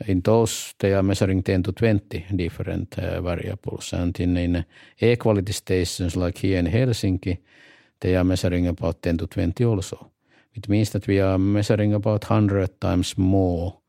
in 0.07 0.21
those 0.21 0.73
they 0.79 0.93
are 0.93 1.03
measuring 1.03 1.43
10 1.43 1.63
to 1.63 1.71
20 1.71 2.25
different 2.35 2.97
uh, 2.97 3.21
variables. 3.21 3.93
And 3.93 4.19
in, 4.19 4.37
in 4.37 4.65
air 5.01 5.17
quality 5.17 5.53
stations 5.53 6.15
like 6.15 6.37
here 6.37 6.59
in 6.59 6.67
Helsinki, 6.67 7.37
they 7.99 8.15
are 8.15 8.23
measuring 8.23 8.67
about 8.67 9.01
10 9.01 9.17
to 9.17 9.27
20 9.27 9.65
also. 9.65 10.08
It 10.55 10.67
means 10.67 10.89
that 10.91 11.07
we 11.07 11.19
are 11.19 11.37
measuring 11.37 11.93
about 11.93 12.29
100 12.29 12.81
times 12.81 13.17
more 13.17 13.79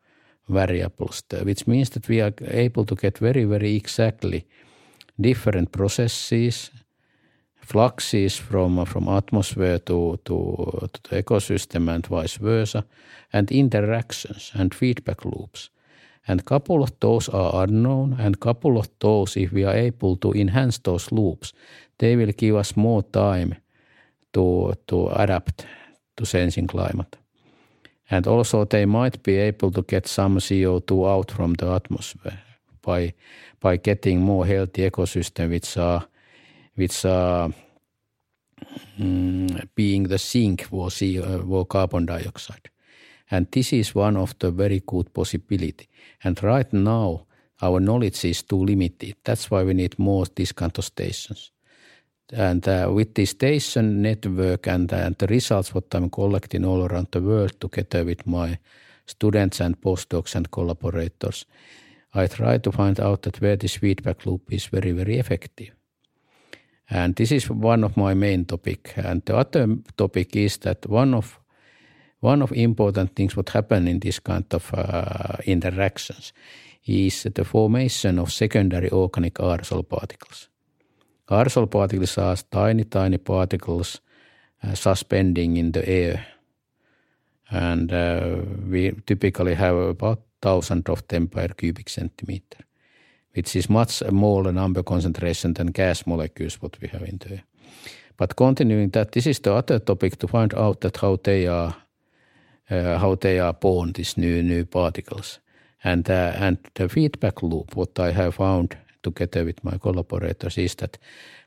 variables, 0.48 1.22
which 1.42 1.66
means 1.66 1.90
that 1.90 2.08
we 2.08 2.20
are 2.20 2.32
able 2.40 2.84
to 2.84 2.94
get 2.94 3.18
very, 3.18 3.44
very 3.44 3.76
exactly 3.76 4.46
different 5.20 5.72
processes, 5.72 6.70
fluxes 7.60 8.36
from, 8.36 8.84
from 8.84 9.08
atmosphere 9.08 9.78
to, 9.78 10.18
to, 10.24 10.88
to 10.92 11.00
the 11.10 11.22
ecosystem 11.22 11.88
and 11.88 12.06
vice 12.06 12.36
versa, 12.36 12.84
and 13.32 13.50
interactions 13.50 14.52
and 14.54 14.74
feedback 14.74 15.24
loops. 15.24 15.70
And 16.28 16.44
couple 16.44 16.82
of 16.82 16.92
those 17.00 17.28
are 17.28 17.64
unknown, 17.64 18.16
and 18.18 18.38
couple 18.40 18.78
of 18.78 18.88
those, 18.98 19.36
if 19.36 19.52
we 19.52 19.64
are 19.64 19.74
able 19.74 20.16
to 20.16 20.32
enhance 20.32 20.78
those 20.78 21.10
loops, 21.10 21.52
they 21.98 22.16
will 22.16 22.32
give 22.32 22.56
us 22.56 22.76
more 22.76 23.02
time 23.02 23.56
to, 24.32 24.74
to 24.86 25.08
adapt 25.08 25.66
to 26.20 26.26
changing 26.26 26.66
climate. 26.66 27.16
And 28.10 28.26
also 28.26 28.64
they 28.64 28.86
might 28.86 29.22
be 29.22 29.36
able 29.36 29.70
to 29.72 29.82
get 29.82 30.06
some 30.06 30.38
CO2 30.38 31.08
out 31.08 31.30
from 31.30 31.54
the 31.54 31.70
atmosphere 31.70 32.38
by, 32.82 33.14
by 33.60 33.76
getting 33.76 34.20
more 34.20 34.46
healthy 34.46 34.90
ecosystem 34.90 35.50
which 35.50 35.76
are, 35.76 36.06
which 36.74 37.04
are 37.04 37.50
mm, 38.98 39.68
being 39.74 40.08
the 40.08 40.18
sink 40.18 40.64
for, 40.64 40.90
CO, 40.90 41.44
for 41.46 41.66
carbon 41.66 42.06
dioxide. 42.06 42.70
And 43.30 43.46
this 43.52 43.72
is 43.72 43.94
one 43.94 44.16
of 44.16 44.34
the 44.40 44.50
very 44.50 44.82
good 44.84 45.14
possibility. 45.14 45.88
And 46.24 46.42
right 46.42 46.72
now, 46.72 47.26
our 47.62 47.78
knowledge 47.78 48.24
is 48.24 48.42
too 48.42 48.64
limited. 48.64 49.14
That's 49.24 49.50
why 49.50 49.62
we 49.62 49.74
need 49.74 49.98
more 49.98 50.26
these 50.34 50.52
kind 50.52 50.76
of 50.76 50.84
stations. 50.84 51.52
And 52.32 52.66
uh, 52.68 52.90
with 52.92 53.14
this 53.14 53.30
station 53.30 54.02
network 54.02 54.66
and, 54.68 54.92
and 54.92 55.16
the 55.18 55.26
results 55.26 55.74
what 55.74 55.94
I'm 55.94 56.10
collecting 56.10 56.64
all 56.64 56.86
around 56.86 57.08
the 57.10 57.20
world 57.20 57.60
together 57.60 58.04
with 58.04 58.26
my 58.26 58.58
students 59.06 59.60
and 59.60 59.80
postdocs 59.80 60.34
and 60.34 60.50
collaborators, 60.50 61.46
I 62.14 62.26
try 62.26 62.58
to 62.58 62.72
find 62.72 63.00
out 63.00 63.22
that 63.22 63.40
where 63.40 63.56
this 63.56 63.76
feedback 63.76 64.26
loop 64.26 64.52
is 64.52 64.66
very, 64.66 64.92
very 64.92 65.18
effective. 65.18 65.70
And 66.90 67.14
this 67.14 67.32
is 67.32 67.48
one 67.48 67.84
of 67.84 67.96
my 67.96 68.14
main 68.14 68.44
topic. 68.44 68.92
And 68.96 69.24
the 69.24 69.36
other 69.36 69.76
topic 69.96 70.36
is 70.36 70.58
that 70.58 70.86
one 70.86 71.14
of 71.14 71.38
one 72.20 72.42
of 72.42 72.52
important 72.52 73.14
things 73.16 73.34
what 73.34 73.48
happen 73.48 73.88
in 73.88 74.00
this 74.00 74.20
kind 74.20 74.44
of 74.52 74.70
uh, 74.74 75.36
interactions 75.46 76.34
is 76.86 77.26
the 77.34 77.44
formation 77.44 78.18
of 78.18 78.30
secondary 78.30 78.90
organic 78.90 79.34
aerosol 79.38 79.88
particles. 79.88 80.49
Aerosol 81.30 81.70
particles 81.70 82.18
are 82.18 82.36
tiny, 82.50 82.84
tiny 82.84 83.18
particles 83.18 84.00
uh, 84.64 84.74
suspending 84.74 85.56
in 85.56 85.72
the 85.72 85.88
air. 85.88 86.26
And 87.50 87.92
uh, 87.92 88.36
we 88.70 88.92
typically 89.06 89.54
have 89.54 89.76
about 89.76 90.20
thousand 90.42 90.88
of 90.88 91.06
them 91.08 91.28
per 91.28 91.48
cubic 91.48 91.88
centimeter, 91.88 92.64
which 93.34 93.56
is 93.56 93.68
much 93.68 93.90
smaller 93.90 94.52
number 94.52 94.82
concentration 94.82 95.54
than 95.54 95.66
gas 95.68 96.06
molecules 96.06 96.62
what 96.62 96.76
we 96.80 96.88
have 96.88 97.02
in 97.02 97.18
the 97.18 97.30
air. 97.30 97.42
But 98.16 98.36
continuing 98.36 98.90
that, 98.90 99.12
this 99.12 99.26
is 99.26 99.40
the 99.40 99.54
other 99.54 99.78
topic 99.78 100.18
to 100.18 100.28
find 100.28 100.54
out 100.54 100.80
that 100.80 100.96
how 100.98 101.16
they 101.22 101.46
are, 101.46 101.74
uh, 102.70 102.98
how 102.98 103.14
they 103.14 103.38
are 103.38 103.54
born, 103.54 103.92
these 103.92 104.16
new 104.16 104.42
new 104.42 104.64
particles, 104.64 105.40
and 105.84 106.10
uh, 106.10 106.32
and 106.36 106.58
the 106.74 106.88
feedback 106.88 107.42
loop. 107.42 107.76
What 107.76 107.98
I 107.98 108.12
have 108.12 108.34
found 108.34 108.76
together 109.02 109.44
with 109.44 109.64
my 109.64 109.78
collaborators 109.78 110.58
is 110.58 110.74
that 110.76 110.98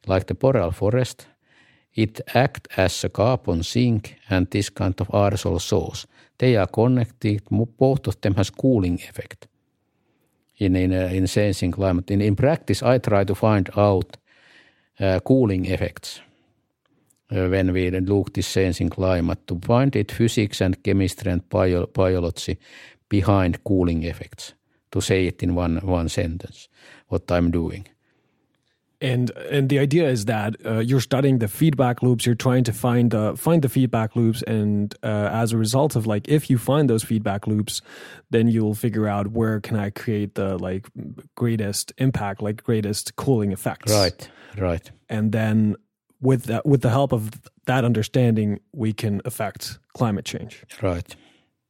like 0.07 0.25
the 0.27 0.35
boreal 0.35 0.71
forest, 0.71 1.27
it 1.95 2.21
act 2.33 2.67
as 2.77 3.03
a 3.03 3.09
carbon 3.09 3.63
sink 3.63 4.15
and 4.29 4.47
this 4.49 4.69
kind 4.69 4.99
of 5.01 5.07
aerosol 5.09 5.59
source. 5.59 6.07
They 6.37 6.57
are 6.57 6.67
connected, 6.67 7.41
both 7.77 8.07
of 8.07 8.19
them 8.21 8.35
has 8.35 8.49
cooling 8.49 8.95
effect 8.95 9.47
in, 10.57 10.75
in, 10.75 10.93
uh, 10.93 11.09
in 11.11 11.27
sensing 11.27 11.71
climate. 11.71 12.11
In, 12.11 12.21
in 12.21 12.35
practice, 12.35 12.83
I 12.83 12.97
try 12.97 13.23
to 13.23 13.35
find 13.35 13.69
out 13.77 14.17
uh, 14.99 15.19
cooling 15.19 15.65
effects 15.65 16.21
uh, 17.31 17.47
when 17.49 17.73
we 17.73 17.91
look 17.91 18.33
this 18.33 18.47
sensing 18.47 18.89
climate 18.89 19.47
to 19.47 19.59
find 19.59 19.95
it 19.95 20.11
physics 20.11 20.61
and 20.61 20.81
chemistry 20.83 21.31
and 21.31 21.47
bio, 21.49 21.85
biology 21.87 22.57
behind 23.09 23.63
cooling 23.63 24.03
effects 24.03 24.53
to 24.93 25.01
say 25.01 25.27
it 25.27 25.43
in 25.43 25.55
one, 25.55 25.77
one 25.83 26.07
sentence 26.07 26.69
what 27.09 27.31
I'm 27.31 27.51
doing. 27.51 27.87
And 29.01 29.31
and 29.51 29.67
the 29.67 29.79
idea 29.79 30.09
is 30.09 30.25
that 30.25 30.55
uh, 30.65 30.79
you're 30.79 31.01
studying 31.01 31.39
the 31.39 31.49
feedback 31.49 32.01
loops. 32.01 32.25
You're 32.25 32.35
trying 32.35 32.63
to 32.63 32.71
find 32.71 33.11
the 33.11 33.35
find 33.35 33.61
the 33.61 33.67
feedback 33.67 34.15
loops, 34.15 34.41
and 34.43 34.95
uh, 35.03 35.29
as 35.43 35.51
a 35.51 35.57
result 35.57 35.97
of 35.97 36.07
like, 36.07 36.29
if 36.29 36.49
you 36.49 36.57
find 36.57 36.89
those 36.89 37.03
feedback 37.03 37.45
loops, 37.45 37.81
then 38.29 38.47
you'll 38.47 38.75
figure 38.75 39.05
out 39.05 39.27
where 39.31 39.59
can 39.59 39.75
I 39.75 39.89
create 39.89 40.35
the 40.35 40.57
like 40.57 40.87
greatest 41.35 41.91
impact, 41.97 42.41
like 42.41 42.63
greatest 42.63 43.17
cooling 43.17 43.51
effects. 43.51 43.91
Right, 43.91 44.29
right. 44.57 44.89
And 45.09 45.33
then 45.33 45.75
with 46.21 46.45
that, 46.45 46.65
with 46.65 46.81
the 46.81 46.89
help 46.89 47.11
of 47.11 47.29
that 47.65 47.83
understanding, 47.83 48.61
we 48.71 48.93
can 48.93 49.21
affect 49.25 49.79
climate 49.93 50.23
change. 50.23 50.63
Right. 50.81 51.13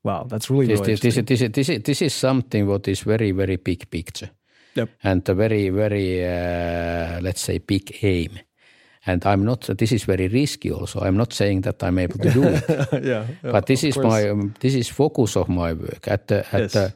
Wow, 0.03 0.25
that's 0.27 0.50
really, 0.50 0.67
this, 0.67 0.79
really 0.81 0.95
this, 0.95 1.15
this, 1.15 1.39
this, 1.50 1.67
this, 1.67 1.79
this 1.83 2.01
is 2.01 2.13
something 2.13 2.67
what 2.67 2.88
is 2.88 3.01
very 3.01 3.31
very 3.31 3.55
big 3.57 3.89
picture. 3.89 4.29
Yep. 4.75 4.89
and 5.03 5.29
a 5.29 5.33
very, 5.36 5.69
very, 5.69 6.24
uh, 6.25 7.22
let's 7.22 7.41
say, 7.41 7.60
big 7.60 7.95
aim. 8.01 8.39
And 9.05 9.24
I'm 9.25 9.43
not. 9.45 9.69
This 9.77 9.91
is 9.91 10.03
very 10.05 10.27
risky. 10.27 10.72
Also, 10.72 11.00
I'm 11.01 11.15
not 11.15 11.31
saying 11.33 11.62
that 11.62 11.83
I'm 11.83 12.00
able 12.00 12.17
to 12.17 12.31
do 12.31 12.43
it. 12.48 12.63
yeah, 12.93 13.27
yeah, 13.43 13.51
but 13.51 13.65
this 13.67 13.83
is 13.83 13.93
course. 13.93 14.07
my. 14.07 14.29
Um, 14.29 14.53
this 14.60 14.74
is 14.74 14.89
focus 14.89 15.36
of 15.38 15.48
my 15.50 15.74
work. 15.74 16.07
At 16.07 16.27
the, 16.27 16.38
at 16.55 16.62
Yes. 16.62 16.74
the, 16.74 16.93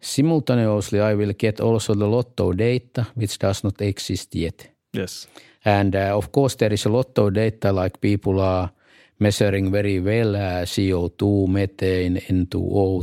simultaneously, 0.00 1.00
I 1.00 1.14
will 1.14 1.32
get 1.32 1.60
also 1.60 1.94
the 1.94 2.06
lotto 2.06 2.52
data 2.52 3.06
which 3.14 3.38
does 3.38 3.64
not 3.64 3.80
exist 3.80 4.34
yet. 4.34 4.68
Yes. 4.92 5.26
And 5.64 5.96
uh, 5.96 6.16
of 6.16 6.30
course, 6.30 6.56
there 6.56 6.72
is 6.72 6.86
a 6.86 6.90
lot 6.90 7.18
of 7.18 7.32
data 7.32 7.72
like 7.72 8.00
people 8.00 8.40
are 8.40 8.70
measuring 9.18 9.70
very 9.70 10.00
well 10.00 10.36
uh, 10.36 10.64
CO2, 10.64 11.48
methane, 11.48 12.16
N2O, 12.16 13.02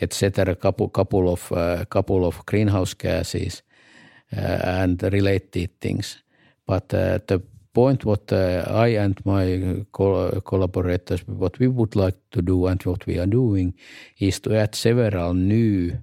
etc. 0.00 0.54
Couple 0.54 0.88
couple 0.88 1.32
of 1.32 1.52
uh, 1.52 1.84
couple 1.86 2.24
of 2.24 2.44
greenhouse 2.46 2.94
gases 2.94 3.62
uh, 4.36 4.40
and 4.40 5.02
related 5.02 5.80
things. 5.80 6.22
But 6.66 6.88
the 6.88 7.42
point 7.74 8.04
what 8.04 8.32
I 8.32 8.88
and 8.98 9.24
my 9.24 9.84
co- 9.92 10.40
collaborators 10.42 11.26
what 11.26 11.58
we 11.58 11.68
would 11.68 11.96
like 11.96 12.16
to 12.30 12.42
do 12.42 12.66
and 12.66 12.82
what 12.82 13.06
we 13.06 13.18
are 13.18 13.26
doing 13.26 13.74
is 14.18 14.40
to 14.40 14.54
add 14.54 14.74
several 14.74 15.34
new 15.34 15.98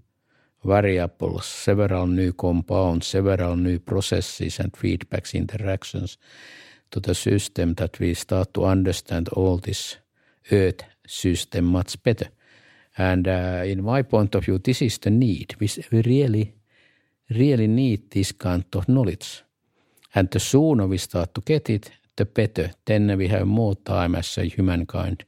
variables, 0.65 1.46
several 1.46 2.08
new 2.08 2.34
compounds, 2.34 3.08
several 3.08 3.55
new 3.55 3.79
processes 3.79 4.60
and 4.60 4.74
feedbacks, 4.74 5.34
interactions 5.34 6.17
to 6.91 7.00
the 7.00 7.13
system 7.13 7.74
that 7.75 8.00
we 8.00 8.13
start 8.13 8.53
to 8.53 8.65
understand 8.65 9.29
all 9.29 9.58
this 9.58 9.98
Earth 10.51 10.84
system 11.08 11.65
much 11.65 12.01
better. 12.03 12.29
And 12.98 13.27
uh, 13.27 13.63
in 13.65 13.84
my 13.84 14.01
point 14.01 14.36
of 14.36 14.46
view, 14.46 14.58
this 14.58 14.81
is 14.81 14.98
the 14.98 15.10
need. 15.10 15.55
We, 15.60 15.69
really, 15.91 16.53
really 17.29 17.67
need 17.67 18.12
this 18.12 18.31
kind 18.31 18.65
of 18.75 18.88
knowledge. 18.88 19.43
And 20.15 20.29
the 20.31 20.39
sooner 20.39 20.88
we 20.88 20.98
start 20.98 21.34
to 21.36 21.41
get 21.41 21.69
it, 21.69 21.91
the 22.15 22.25
better. 22.25 22.72
Then 22.86 23.17
we 23.17 23.27
have 23.27 23.46
more 23.46 23.75
time 23.75 24.15
as 24.15 24.38
a 24.38 24.43
humankind, 24.43 25.24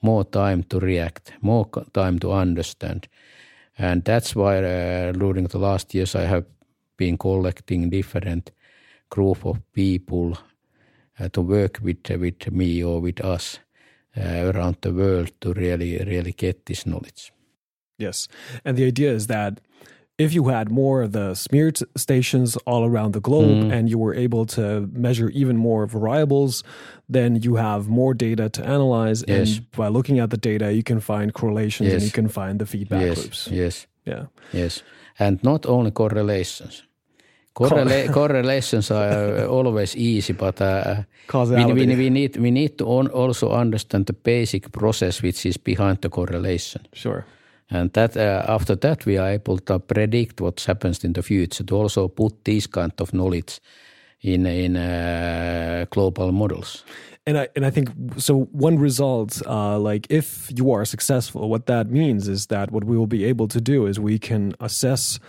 more 0.00 0.24
time 0.24 0.64
to 0.64 0.80
react, 0.80 1.32
more 1.40 1.68
time 1.92 2.18
to 2.20 2.32
understand. 2.32 3.08
And 3.78 4.04
that's 4.04 4.34
why 4.34 4.58
uh, 4.58 5.12
during 5.12 5.46
the 5.46 5.58
last 5.58 5.94
years 5.94 6.14
I 6.14 6.24
have 6.24 6.44
been 6.96 7.18
collecting 7.18 7.90
different 7.90 8.50
group 9.10 9.46
of 9.46 9.60
people 9.72 10.36
to 11.28 11.40
work 11.40 11.78
with 11.82 12.08
with 12.08 12.50
me 12.50 12.82
or 12.82 13.00
with 13.00 13.24
us 13.24 13.58
uh, 14.16 14.52
around 14.54 14.76
the 14.80 14.92
world 14.92 15.32
to 15.40 15.52
really 15.52 15.98
really 15.98 16.32
get 16.32 16.66
this 16.66 16.86
knowledge. 16.86 17.32
Yes, 17.98 18.28
and 18.64 18.76
the 18.76 18.86
idea 18.86 19.12
is 19.12 19.26
that 19.26 19.60
if 20.18 20.34
you 20.34 20.48
had 20.48 20.70
more 20.70 21.02
of 21.02 21.12
the 21.12 21.34
smear 21.34 21.72
stations 21.96 22.56
all 22.66 22.84
around 22.84 23.12
the 23.12 23.20
globe 23.20 23.64
mm. 23.64 23.72
and 23.72 23.88
you 23.88 23.98
were 23.98 24.14
able 24.14 24.44
to 24.46 24.88
measure 24.92 25.30
even 25.30 25.56
more 25.56 25.86
variables, 25.86 26.62
then 27.08 27.36
you 27.36 27.56
have 27.56 27.88
more 27.88 28.14
data 28.14 28.48
to 28.50 28.64
analyze. 28.64 29.24
Yes. 29.26 29.56
And 29.56 29.70
by 29.72 29.88
looking 29.88 30.18
at 30.18 30.30
the 30.30 30.36
data, 30.36 30.72
you 30.72 30.82
can 30.82 31.00
find 31.00 31.32
correlations 31.32 31.88
yes. 31.88 31.94
and 31.94 32.02
you 32.02 32.10
can 32.10 32.28
find 32.28 32.58
the 32.58 32.66
feedback 32.66 33.02
yes. 33.02 33.18
loops. 33.18 33.48
Yes. 33.50 33.86
Yeah. 34.04 34.26
Yes. 34.52 34.82
And 35.18 35.42
not 35.42 35.66
only 35.66 35.90
correlations. 35.90 36.82
Correla- 37.54 38.10
correlations 38.10 38.90
are 38.90 39.46
always 39.46 39.94
easy, 39.96 40.32
but 40.32 40.60
uh, 40.60 41.02
we, 41.34 41.64
we, 41.72 41.96
we, 41.96 42.10
need 42.10 42.36
we 42.36 42.50
need 42.50 42.78
to 42.78 42.84
also 42.86 43.50
understand 43.50 44.06
the 44.06 44.14
basic 44.14 44.72
process 44.72 45.22
which 45.22 45.44
is 45.44 45.58
behind 45.58 46.00
the 46.00 46.08
correlation. 46.08 46.80
Sure. 46.94 47.24
And 47.70 47.92
that 47.92 48.16
uh, 48.16 48.44
after 48.48 48.76
that 48.76 49.04
we 49.06 49.18
are 49.18 49.30
able 49.30 49.58
to 49.58 49.78
predict 49.78 50.40
what 50.40 50.64
happens 50.66 51.04
in 51.04 51.12
the 51.12 51.22
future 51.22 51.64
to 51.64 51.76
also 51.76 52.08
put 52.08 52.44
this 52.44 52.66
kind 52.66 52.92
of 53.00 53.12
knowledge 53.12 53.60
in 54.22 54.46
in 54.46 54.76
uh, 54.76 55.84
global 55.90 56.32
models. 56.32 56.84
And 57.26 57.38
I 57.38 57.48
and 57.54 57.64
I 57.64 57.70
think 57.70 57.90
so. 58.16 58.48
One 58.52 58.78
result, 58.78 59.42
uh, 59.46 59.78
like 59.78 60.06
if 60.10 60.50
you 60.56 60.72
are 60.72 60.84
successful, 60.84 61.48
what 61.48 61.66
that 61.66 61.90
means 61.90 62.28
is 62.28 62.46
that 62.46 62.70
what 62.70 62.84
we 62.84 62.96
will 62.96 63.06
be 63.06 63.24
able 63.24 63.48
to 63.48 63.60
do 63.60 63.86
is 63.86 64.00
we 64.00 64.18
can 64.18 64.54
assess 64.58 65.20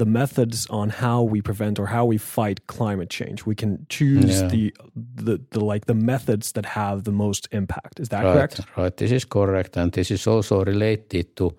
the 0.00 0.06
methods 0.06 0.66
on 0.70 0.88
how 0.88 1.22
we 1.32 1.42
prevent 1.42 1.78
or 1.78 1.86
how 1.86 2.06
we 2.06 2.18
fight 2.18 2.66
climate 2.66 3.10
change. 3.10 3.44
We 3.44 3.54
can 3.54 3.86
choose 3.88 4.40
yeah. 4.40 4.48
the, 4.48 4.74
the 5.26 5.40
the 5.50 5.60
like 5.72 5.84
the 5.84 5.94
methods 5.94 6.52
that 6.52 6.66
have 6.66 7.04
the 7.04 7.12
most 7.12 7.48
impact. 7.52 8.00
Is 8.00 8.08
that 8.08 8.24
right, 8.24 8.34
correct? 8.34 8.60
Right. 8.76 8.96
This 8.96 9.12
is 9.12 9.26
correct, 9.26 9.76
and 9.76 9.92
this 9.92 10.10
is 10.10 10.26
also 10.26 10.64
related 10.64 11.36
to 11.36 11.50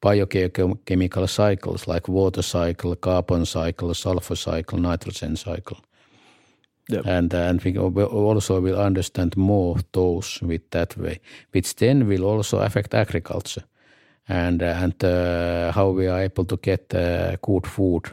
biochemical 0.00 1.26
cycles 1.28 1.86
like 1.86 2.08
water 2.08 2.42
cycle, 2.42 2.96
carbon 2.96 3.46
cycle, 3.46 3.94
sulfur 3.94 4.36
cycle, 4.36 4.78
nitrogen 4.78 5.36
cycle. 5.36 5.78
Yep. 6.88 7.06
And 7.06 7.34
and 7.34 7.62
we 7.62 8.04
also 8.04 8.60
will 8.60 8.80
understand 8.86 9.36
more 9.36 9.76
those 9.92 10.40
with 10.42 10.70
that 10.70 10.96
way, 10.96 11.20
which 11.52 11.76
then 11.76 12.08
will 12.08 12.24
also 12.24 12.58
affect 12.58 12.94
agriculture 12.94 13.64
and 14.28 14.62
uh, 14.62 14.66
and 14.66 15.04
uh, 15.04 15.72
how 15.72 15.88
we 15.90 16.06
are 16.06 16.20
able 16.20 16.44
to 16.44 16.56
get 16.56 16.94
uh, 16.94 17.36
good 17.42 17.66
food 17.66 18.10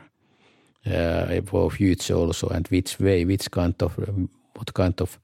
for 1.45 1.71
future 1.71 2.13
also, 2.15 2.47
and 2.49 2.67
which 2.67 2.99
way, 2.99 3.25
which 3.25 3.49
kind 3.51 3.75
of 3.81 3.97
what 4.53 4.73
kind 4.73 5.01
of 5.01 5.19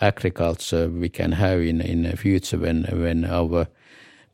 agriculture 0.00 0.88
we 0.88 1.08
can 1.08 1.32
have 1.32 1.60
in 1.60 1.80
in 1.80 2.02
the 2.02 2.16
future 2.16 2.58
when 2.58 2.84
when 2.92 3.24
our 3.24 3.66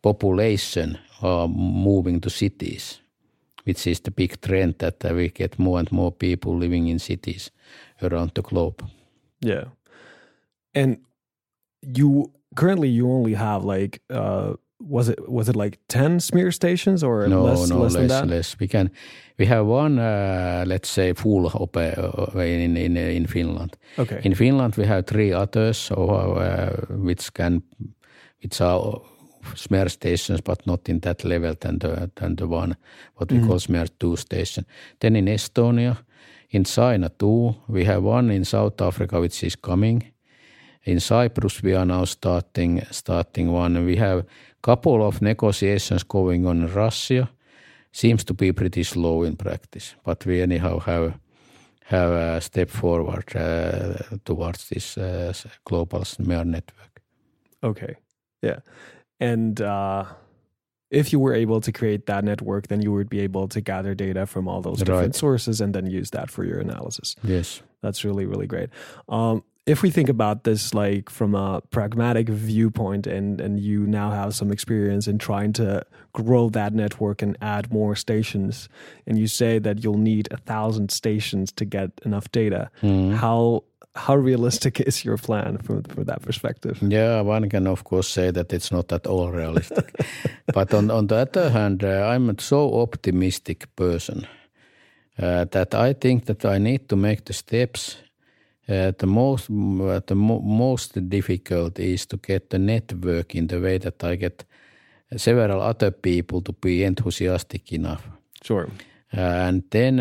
population 0.03 0.99
are 1.23 1.49
moving 1.49 2.21
to 2.21 2.31
cities, 2.31 3.01
which 3.65 3.87
is 3.87 4.01
the 4.01 4.11
big 4.11 4.41
trend 4.41 4.75
that 4.79 5.03
we 5.15 5.29
get 5.29 5.59
more 5.59 5.79
and 5.79 5.93
more 5.93 6.13
people 6.13 6.59
living 6.59 6.89
in 6.89 6.99
cities 6.99 7.51
around 8.03 8.33
the 8.35 8.43
globe. 8.43 8.83
Yeah, 9.41 9.65
and 10.75 10.99
you 11.81 12.33
currently 12.57 12.89
you 12.89 13.11
only 13.11 13.35
have 13.35 13.65
like 13.65 14.01
uh, 14.11 14.55
was 14.79 15.09
it 15.09 15.29
was 15.29 15.49
it 15.49 15.57
like 15.57 15.79
10 15.89 16.21
smear 16.21 16.51
stations 16.51 17.03
or 17.03 17.27
no, 17.29 17.45
less, 17.45 17.69
no, 17.69 17.79
less, 17.79 17.95
less, 17.95 18.09
than 18.11 18.29
less. 18.29 18.57
We 18.59 18.69
can 18.69 18.91
we 19.39 19.47
have 19.47 19.67
one 19.67 19.99
uh, 19.99 20.65
let's 20.67 20.89
say 20.89 21.13
full 21.15 21.47
op- 21.47 21.77
uh, 21.77 22.41
in 22.41 22.77
in 22.77 22.97
in 22.97 23.27
Finland. 23.27 23.77
Okay. 23.99 24.21
In 24.25 24.35
Finland 24.35 24.77
we 24.77 24.87
have 24.87 25.03
three 25.07 25.33
others 25.33 25.77
so, 25.77 25.95
uh, 25.95 26.87
which 26.89 27.33
can 27.33 27.63
which 28.43 28.61
are 28.61 29.01
smear 29.55 29.89
stations 29.89 30.41
but 30.41 30.67
not 30.67 30.89
in 30.89 31.01
that 31.01 31.25
level 31.25 31.55
than 31.61 31.79
the 31.79 32.11
than 32.15 32.37
the 32.37 32.47
one 32.47 32.75
what 33.15 33.31
we 33.31 33.39
mm. 33.39 33.47
call 33.47 33.59
smear 33.59 33.87
2 33.99 34.17
station. 34.17 34.67
Then 34.99 35.17
in 35.17 35.29
Estonia, 35.29 35.97
in 36.51 36.65
China 36.65 37.09
too, 37.09 37.55
we 37.69 37.85
have 37.85 38.03
one 38.03 38.35
in 38.35 38.45
South 38.45 38.81
Africa 38.81 39.21
which 39.21 39.43
is 39.45 39.57
coming. 39.57 40.14
In 40.85 41.01
Cyprus 41.01 41.63
we 41.63 41.75
are 41.75 41.87
now 41.87 42.05
starting 42.05 42.83
starting 42.91 43.53
one. 43.53 43.85
We 43.85 43.97
have 43.97 44.25
couple 44.63 45.07
of 45.07 45.21
negotiations 45.21 46.05
going 46.05 46.47
on 46.47 46.63
in 46.63 46.75
Russia. 46.75 47.29
Seems 47.93 48.25
to 48.25 48.35
be 48.35 48.53
pretty 48.53 48.83
slow 48.83 49.23
in 49.25 49.37
practice, 49.37 49.95
but 50.05 50.27
we 50.27 50.43
anyhow 50.43 50.79
have 50.81 51.13
have 51.85 52.13
a 52.13 52.41
step 52.41 52.71
forward 52.71 53.37
uh, 53.37 54.17
towards 54.25 54.69
this 54.69 54.99
uh, 54.99 55.33
global 55.65 56.05
smear 56.05 56.45
network. 56.45 57.03
Okay, 57.63 57.97
yeah, 58.43 58.61
and 59.21 59.61
uh, 59.61 60.05
if 60.91 61.13
you 61.13 61.21
were 61.21 61.35
able 61.35 61.61
to 61.61 61.73
create 61.73 62.07
that 62.07 62.25
network, 62.25 62.67
then 62.67 62.83
you 62.83 62.93
would 62.93 63.09
be 63.09 63.21
able 63.21 63.49
to 63.49 63.61
gather 63.61 63.95
data 63.95 64.27
from 64.27 64.49
all 64.49 64.63
those 64.63 64.79
different 64.79 65.15
right. 65.15 65.15
sources 65.15 65.61
and 65.61 65.75
then 65.75 65.87
use 65.87 66.11
that 66.11 66.31
for 66.31 66.45
your 66.45 66.59
analysis. 66.59 67.17
Yes, 67.23 67.63
that's 67.81 68.05
really 68.05 68.27
really 68.27 68.47
great. 68.47 68.71
Um, 69.09 69.45
if 69.67 69.83
we 69.83 69.91
think 69.91 70.09
about 70.09 70.45
this 70.45 70.75
like 70.75 71.09
from 71.09 71.35
a 71.35 71.61
pragmatic 71.71 72.29
viewpoint 72.29 73.07
and 73.07 73.41
and 73.41 73.61
you 73.61 73.87
now 73.87 74.11
have 74.11 74.35
some 74.35 74.53
experience 74.53 75.07
in 75.09 75.19
trying 75.19 75.53
to 75.53 75.85
grow 76.13 76.49
that 76.51 76.73
network 76.75 77.23
and 77.23 77.37
add 77.41 77.73
more 77.73 77.97
stations 77.97 78.69
and 79.07 79.19
you 79.19 79.27
say 79.27 79.59
that 79.59 79.83
you'll 79.83 79.99
need 79.99 80.29
a 80.31 80.37
thousand 80.37 80.91
stations 80.91 81.53
to 81.53 81.65
get 81.65 81.91
enough 82.05 82.31
data 82.33 82.71
mm. 82.83 83.15
how 83.15 83.63
how 83.97 84.17
realistic 84.17 84.81
is 84.81 85.05
your 85.05 85.17
plan 85.17 85.57
from 85.59 85.83
from 85.85 86.05
that 86.05 86.21
perspective 86.23 86.79
yeah 86.83 87.21
one 87.21 87.49
can 87.49 87.67
of 87.67 87.85
course 87.85 88.09
say 88.09 88.31
that 88.31 88.53
it's 88.53 88.71
not 88.71 88.93
at 88.93 89.07
all 89.07 89.31
realistic 89.31 89.95
but 90.55 90.75
on 90.75 90.91
on 90.91 91.07
the 91.07 91.17
other 91.17 91.51
hand 91.51 91.83
uh, 91.85 92.13
i'm 92.13 92.29
a 92.29 92.35
so 92.39 92.81
optimistic 92.81 93.75
person 93.77 94.27
uh, 95.19 95.45
that 95.45 95.75
i 95.75 95.95
think 95.95 96.25
that 96.27 96.45
i 96.45 96.59
need 96.59 96.89
to 96.89 96.97
make 96.97 97.25
the 97.25 97.33
steps 97.33 97.97
uh, 98.67 98.93
the 98.99 99.07
most 99.07 99.51
uh, 99.51 100.01
the 100.07 100.15
mo- 100.15 100.41
most 100.41 101.09
difficult 101.09 101.79
is 101.79 102.07
to 102.07 102.17
get 102.17 102.49
the 102.49 102.59
network 102.59 103.35
in 103.35 103.47
the 103.47 103.61
way 103.61 103.79
that 103.79 104.03
I 104.03 104.17
get 104.17 104.45
several 105.17 105.61
other 105.61 105.91
people 105.91 106.41
to 106.41 106.53
be 106.53 106.83
enthusiastic 106.83 107.73
enough. 107.73 108.09
Sure. 108.43 108.71
Uh, 109.13 109.21
and 109.21 109.63
then 109.71 109.99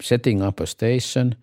setting 0.00 0.42
up 0.42 0.60
a 0.60 0.66
station 0.66 1.36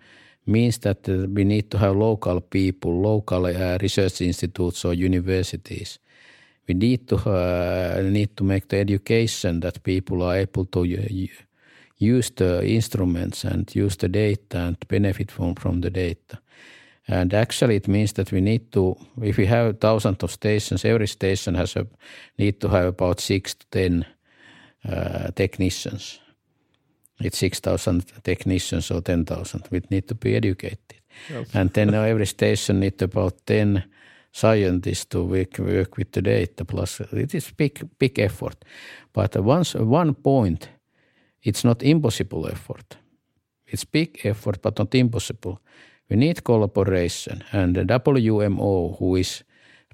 means 0.46 0.80
that 0.80 1.08
we 1.08 1.44
need 1.44 1.70
to 1.70 1.78
have 1.78 1.96
local 1.96 2.42
people, 2.42 3.02
local 3.02 3.44
research 3.80 4.22
institutes 4.22 4.84
or 4.84 4.94
universities. 4.94 6.00
We 6.68 6.74
need 6.74 7.08
to 7.08 8.02
need 8.04 8.36
to 8.36 8.44
make 8.44 8.68
the 8.68 8.78
education 8.78 9.60
that 9.62 9.84
people 9.84 10.24
are 10.24 10.38
able 10.38 10.66
to 10.66 10.84
use 12.02 12.32
the 12.32 12.66
instruments 12.66 13.44
and 13.46 13.74
use 13.76 13.98
the 13.98 14.10
data 14.10 14.58
and 14.58 14.78
benefit 14.88 15.32
from, 15.32 15.56
from 15.56 15.82
the 15.82 15.90
data. 15.90 16.40
And 17.08 17.34
actually, 17.34 17.76
it 17.76 17.88
means 17.88 18.14
that 18.14 18.32
we 18.32 18.42
need 18.42 18.72
to, 18.72 18.96
if 19.22 19.38
we 19.38 19.46
have 19.46 19.80
thousands 19.80 20.24
of 20.24 20.32
stations, 20.32 20.86
every 20.86 21.08
station 21.08 21.56
has 21.56 21.76
a 21.76 21.88
need 22.38 22.60
to 22.62 22.70
have 22.70 22.86
about 22.86 23.20
six 23.20 23.56
to 23.56 23.66
ten 23.72 24.06
uh, 24.88 25.32
technicians. 25.36 26.20
It's 27.20 27.38
six 27.38 27.60
thousand 27.60 28.06
technicians 28.24 28.92
or 28.92 29.02
ten 29.02 29.26
thousand. 29.26 29.68
We 29.72 29.82
need 29.90 30.08
to 30.08 30.16
be 30.16 30.36
educated. 30.36 31.02
And 31.54 31.74
then 31.74 31.94
every 31.94 32.26
station 32.26 32.80
need 32.80 33.02
about 33.02 33.46
10 33.46 33.84
scientists 34.32 35.06
to 35.06 35.24
work, 35.24 35.60
work 35.60 35.98
with 35.98 36.12
the 36.12 36.22
data. 36.22 36.66
Plus, 36.66 37.00
it 37.00 37.36
is 37.36 37.52
big, 37.52 37.88
big 38.00 38.20
effort. 38.20 38.64
But 39.14 39.36
once 39.44 39.76
one 39.76 40.14
point, 40.14 40.70
it's 41.44 41.64
not 41.64 41.84
impossible 41.84 42.48
effort. 42.48 42.98
It's 43.66 43.86
big 43.86 44.20
effort, 44.24 44.62
but 44.62 44.78
not 44.78 44.94
impossible. 44.96 45.60
We 46.10 46.18
need 46.18 46.44
collaboration, 46.44 47.44
and 47.54 47.76
the 47.76 47.86
WMO, 47.86 48.98
who 48.98 49.16
is 49.16 49.44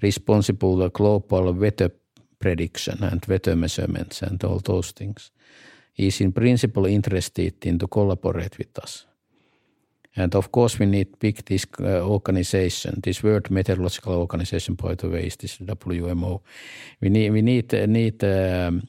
responsible 0.02 0.78
for 0.78 0.88
global 0.90 1.52
weather 1.52 1.90
prediction 2.38 3.04
and 3.04 3.24
weather 3.26 3.56
measurements 3.56 4.22
and 4.22 4.42
all 4.44 4.58
those 4.58 4.92
things, 4.92 5.30
is 5.96 6.20
in 6.20 6.32
principle 6.32 6.86
interested 6.86 7.54
in 7.66 7.78
to 7.78 7.86
collaborate 7.86 8.58
with 8.58 8.78
us. 8.78 9.06
And 10.16 10.34
of 10.34 10.50
course, 10.50 10.80
we 10.80 10.86
need 10.86 11.18
big 11.20 11.44
this 11.44 11.66
uh, 11.80 12.00
organization, 12.02 13.00
this 13.02 13.22
World 13.22 13.50
Meteorological 13.50 14.14
Organization, 14.14 14.74
by 14.74 14.94
the 14.94 15.08
way, 15.08 15.26
is 15.26 15.36
this 15.36 15.58
WMO. 15.58 16.40
We 17.00 17.08
need 17.08 17.30
we 17.30 17.42
need 17.42 17.72
need 17.88 18.24
um, 18.24 18.82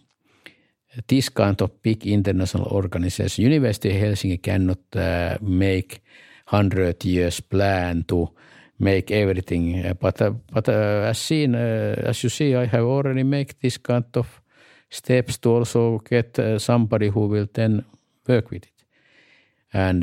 this 1.08 1.30
kind 1.30 1.62
of 1.62 1.82
big 1.82 2.06
international 2.06 2.68
organization. 2.68 3.46
University 3.46 3.90
of 3.90 3.96
Helsinki 3.96 4.42
cannot 4.42 4.80
uh, 4.96 5.38
make 5.42 6.02
hundred 6.46 7.06
years 7.06 7.42
plan 7.42 8.04
to 8.08 8.30
make 8.80 9.12
everything. 9.12 9.96
But 10.00 10.22
uh, 10.22 10.32
but 10.52 10.70
uh, 10.70 11.10
as 11.10 11.20
seen, 11.20 11.56
uh, 11.56 11.96
as 12.10 12.24
you 12.24 12.30
see, 12.30 12.56
I 12.56 12.66
have 12.66 12.84
already 12.84 13.24
made 13.24 13.54
this 13.62 13.78
kind 13.78 14.06
of 14.16 14.42
steps 14.90 15.38
to 15.38 15.50
also 15.50 16.00
get 16.00 16.40
somebody 16.58 17.10
who 17.10 17.28
will 17.28 17.48
then 17.54 17.86
work 18.28 18.50
with 18.50 18.64
it. 18.64 18.72
And 19.72 20.02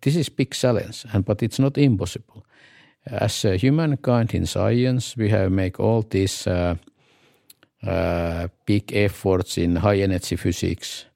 this 0.00 0.16
is 0.16 0.30
big 0.30 0.54
challenge, 0.54 1.04
and 1.12 1.24
but 1.24 1.42
it's 1.42 1.58
not 1.58 1.76
impossible. 1.76 2.46
As 3.04 3.42
humankind 3.42 4.32
in 4.32 4.46
science, 4.46 5.14
we 5.16 5.28
have 5.28 5.50
made 5.50 5.76
all 5.76 6.02
these 6.08 6.48
big 8.66 8.92
efforts 8.92 9.58
in 9.58 9.76
high 9.76 9.98
energy 9.98 10.36
physics 10.36 11.06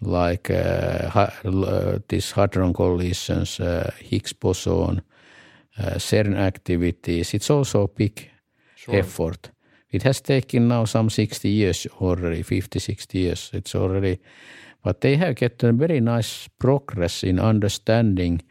like 0.00 0.50
uh, 0.50 1.28
uh, 1.44 1.98
these 2.08 2.32
hadron 2.32 2.72
collisions, 2.72 3.60
uh, 3.60 3.90
Higgs 3.98 4.32
boson, 4.32 5.02
CERN 5.78 6.36
activities. 6.36 7.34
It's 7.34 7.50
also 7.50 7.84
a 7.84 7.88
big 7.88 8.30
sure. 8.74 8.96
effort. 8.96 9.50
It 9.90 10.02
has 10.02 10.20
taken 10.20 10.68
now 10.68 10.84
some 10.84 11.10
60 11.10 11.48
years 11.48 11.86
already, 12.00 12.42
50, 12.42 12.78
60 12.78 13.18
years. 13.18 13.50
It's 13.52 13.74
already, 13.74 14.20
but 14.82 15.00
they 15.00 15.16
have 15.16 15.36
gotten 15.36 15.78
very 15.78 16.00
nice 16.00 16.48
progress 16.58 17.22
in 17.22 17.38
understanding 17.38 18.42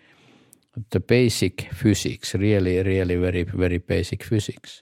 the 0.90 1.00
basic 1.00 1.74
physics, 1.74 2.36
really, 2.36 2.82
really 2.84 3.16
very, 3.16 3.44
very 3.44 3.78
basic 3.78 4.24
physics. 4.24 4.82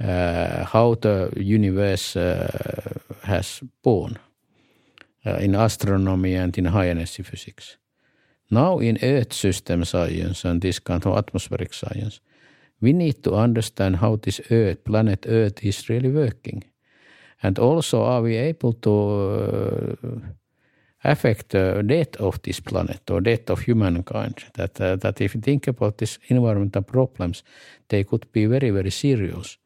Uh, 0.00 0.64
how 0.64 0.94
the 0.94 1.30
universe 1.36 2.16
uh, 2.16 2.48
has 3.22 3.62
born 3.82 4.18
uh, 5.26 5.34
in 5.34 5.54
astronomy 5.54 6.34
and 6.34 6.56
in 6.56 6.64
high 6.64 6.88
energy 6.88 7.22
physics. 7.22 7.76
Now, 8.50 8.78
in 8.78 8.98
Earth 9.02 9.34
system 9.34 9.84
science 9.84 10.48
and 10.48 10.62
this 10.62 10.78
kind 10.80 11.04
of 11.04 11.18
atmospheric 11.18 11.74
science, 11.74 12.20
we 12.80 12.94
need 12.94 13.22
to 13.24 13.34
understand 13.34 13.96
how 13.96 14.16
this 14.16 14.40
Earth, 14.50 14.84
planet 14.84 15.26
Earth, 15.28 15.62
is 15.62 15.88
really 15.90 16.10
working. 16.10 16.64
And 17.42 17.58
also, 17.58 18.02
are 18.02 18.22
we 18.22 18.36
able 18.36 18.72
to 18.72 19.98
uh, 20.02 21.10
affect 21.10 21.50
the 21.50 21.82
death 21.86 22.16
of 22.16 22.40
this 22.42 22.60
planet 22.60 23.10
or 23.10 23.20
death 23.20 23.50
of 23.50 23.60
humankind? 23.60 24.44
That, 24.54 24.80
uh, 24.80 24.96
that 24.96 25.20
if 25.20 25.34
you 25.34 25.42
think 25.42 25.68
about 25.68 25.98
these 25.98 26.18
environmental 26.28 26.82
problems, 26.82 27.44
they 27.88 28.04
could 28.04 28.32
be 28.32 28.46
very, 28.46 28.70
very 28.70 28.90
serious. 28.90 29.58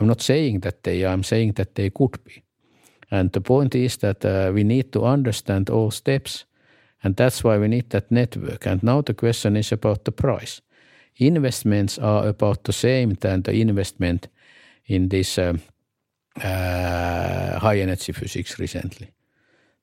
I'm 0.00 0.06
not 0.06 0.22
saying 0.22 0.60
that 0.60 0.82
they 0.82 1.04
are, 1.04 1.12
I'm 1.12 1.22
saying 1.22 1.54
that 1.54 1.74
they 1.74 1.90
could 1.90 2.22
be. 2.24 2.42
And 3.10 3.32
the 3.32 3.40
point 3.40 3.74
is 3.74 3.96
that 3.98 4.24
uh, 4.24 4.52
we 4.54 4.64
need 4.64 4.92
to 4.92 5.04
understand 5.04 5.70
all 5.70 5.90
steps, 5.90 6.44
and 7.02 7.16
that's 7.16 7.42
why 7.42 7.58
we 7.58 7.68
need 7.68 7.90
that 7.90 8.10
network. 8.10 8.66
And 8.66 8.82
now 8.82 9.02
the 9.02 9.14
question 9.14 9.56
is 9.56 9.72
about 9.72 10.04
the 10.04 10.12
price. 10.12 10.60
Investments 11.16 11.98
are 11.98 12.28
about 12.28 12.64
the 12.64 12.72
same 12.72 13.14
than 13.20 13.42
the 13.42 13.52
investment 13.52 14.28
in 14.84 15.08
this 15.08 15.38
uh, 15.38 15.54
uh, 16.44 17.58
high 17.58 17.80
energy 17.80 18.12
physics 18.12 18.58
recently. 18.58 19.08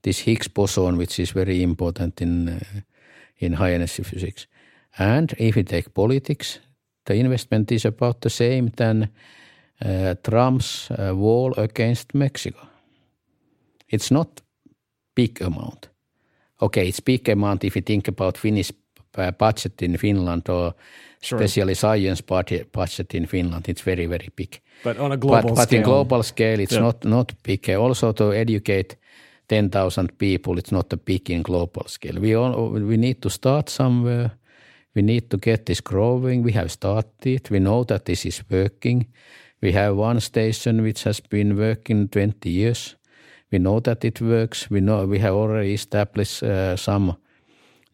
This 0.02 0.20
Higgs 0.20 0.48
boson, 0.48 0.98
which 0.98 1.20
is 1.20 1.32
very 1.32 1.62
important 1.62 2.22
in 2.22 2.50
uh, 2.50 2.82
in 3.38 3.54
high 3.54 3.74
energy 3.74 4.04
physics. 4.04 4.48
And 4.98 5.34
if 5.38 5.56
we 5.56 5.64
take 5.64 5.94
politics, 5.94 6.60
the 7.06 7.16
investment 7.16 7.72
is 7.72 7.86
about 7.86 8.22
the 8.22 8.30
same 8.30 8.72
than 8.76 9.10
Trump's 10.24 10.90
uh, 10.92 11.16
wall 11.16 11.54
against 11.58 12.14
Mexico. 12.14 12.68
It's 13.88 14.12
not 14.12 14.42
big 15.16 15.42
amount. 15.42 15.90
Okay, 16.62 16.88
it's 16.88 17.02
big 17.02 17.30
amount 17.30 17.64
if 17.64 17.76
you 17.76 17.82
think 17.82 18.08
about 18.08 18.38
Finnish 18.38 18.72
uh, 19.18 19.32
budget 19.32 19.82
in 19.82 19.98
Finland 19.98 20.50
or 20.50 20.74
sure. 21.22 21.44
especially 21.44 21.76
science 21.76 22.24
budget, 22.24 22.72
budget 22.72 23.14
in 23.14 23.26
Finland. 23.26 23.68
It's 23.68 23.86
very, 23.86 24.08
very 24.08 24.30
big. 24.36 24.62
But 24.84 24.98
on 24.98 25.12
a 25.12 25.18
global 25.18 25.56
but, 25.56 25.58
scale. 25.58 25.66
But 25.66 25.74
in 25.74 25.84
global 25.84 26.24
scale, 26.24 26.60
it's 26.60 26.74
yeah. 26.74 26.84
not, 26.84 27.06
not 27.06 27.34
big. 27.44 27.70
Also 27.70 28.14
to 28.14 28.32
educate 28.34 28.98
10,000 29.48 30.18
people, 30.18 30.58
it's 30.58 30.72
not 30.72 30.94
a 30.94 30.98
big 30.98 31.30
in 31.30 31.44
global 31.44 31.84
scale. 31.88 32.20
We, 32.20 32.36
all, 32.36 32.70
we 32.70 32.98
need 32.98 33.22
to 33.22 33.30
start 33.30 33.70
somewhere. 33.70 34.32
We 34.96 35.02
need 35.02 35.30
to 35.30 35.38
get 35.38 35.66
this 35.66 35.82
growing. 35.82 36.44
We 36.44 36.54
have 36.54 36.70
started. 36.70 37.50
We 37.50 37.60
know 37.60 37.84
that 37.84 38.06
this 38.06 38.26
is 38.26 38.44
working. 38.50 39.08
We 39.66 39.72
have 39.72 39.96
one 39.96 40.20
station 40.20 40.84
which 40.84 41.06
has 41.06 41.20
been 41.20 41.58
working 41.58 42.08
20 42.08 42.52
years. 42.52 42.96
We 43.52 43.58
know 43.58 43.80
that 43.80 44.06
it 44.06 44.22
works. 44.22 44.70
We 44.70 44.80
know 44.80 45.08
we 45.08 45.18
have 45.18 45.34
already 45.34 45.74
established 45.74 46.44
uh, 46.44 46.76
some 46.78 47.16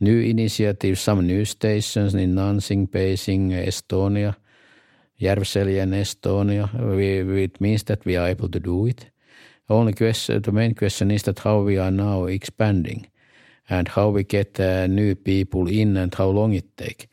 new 0.01 0.19
initiatives, 0.19 0.99
some 0.99 1.25
new 1.25 1.45
stations 1.45 2.13
in 2.13 2.35
Nanjing, 2.35 2.89
Beijing, 2.89 3.51
Estonia, 3.53 4.33
Järvselja 5.21 5.83
and 5.83 5.93
Estonia. 5.93 6.67
We, 6.73 7.43
it 7.43 7.61
means 7.61 7.85
that 7.85 8.03
we 8.03 8.17
are 8.17 8.27
able 8.27 8.49
to 8.49 8.59
do 8.59 8.87
it. 8.87 9.09
Only 9.69 9.93
question, 9.93 10.41
the 10.41 10.51
main 10.51 10.75
question 10.75 11.09
is 11.09 11.23
that 11.23 11.39
how 11.39 11.61
we 11.61 11.77
are 11.77 11.91
now 11.91 12.25
expanding 12.25 13.07
and 13.69 13.87
how 13.87 14.09
we 14.09 14.25
get 14.25 14.59
uh, 14.59 14.87
new 14.87 15.15
people 15.15 15.69
in 15.69 15.95
and 15.95 16.13
how 16.13 16.27
long 16.27 16.53
it 16.53 16.75
take. 16.75 17.07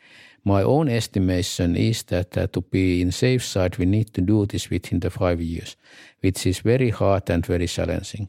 My 0.48 0.62
own 0.62 0.88
estimation 0.88 1.76
is 1.76 2.04
that 2.04 2.38
uh, 2.38 2.46
to 2.46 2.62
be 2.62 3.02
in 3.02 3.12
safe 3.12 3.44
side, 3.44 3.76
we 3.76 3.84
need 3.84 4.14
to 4.14 4.22
do 4.22 4.46
this 4.46 4.70
within 4.70 5.00
the 5.00 5.10
five 5.10 5.42
years, 5.42 5.76
which 6.22 6.46
is 6.46 6.60
very 6.60 6.88
hard 6.88 7.30
and 7.30 7.44
very 7.44 7.66
challenging. 7.66 8.28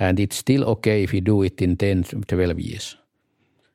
And 0.00 0.18
it's 0.18 0.36
still 0.36 0.64
okay 0.64 1.04
if 1.04 1.14
you 1.14 1.20
do 1.20 1.44
it 1.44 1.62
in 1.62 1.76
10, 1.76 2.04
12 2.26 2.58
years. 2.58 2.96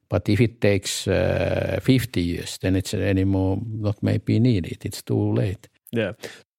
But 0.10 0.28
if 0.28 0.42
it 0.42 0.60
takes 0.60 1.08
uh, 1.08 1.80
50 1.82 2.22
years, 2.22 2.58
then 2.58 2.76
it's 2.76 2.94
anymore 2.94 3.60
not 3.66 4.04
maybe 4.04 4.40
needed. 4.40 4.86
It's 4.86 5.02
too 5.02 5.34
late. 5.34 5.70
Yeah. 5.92 6.12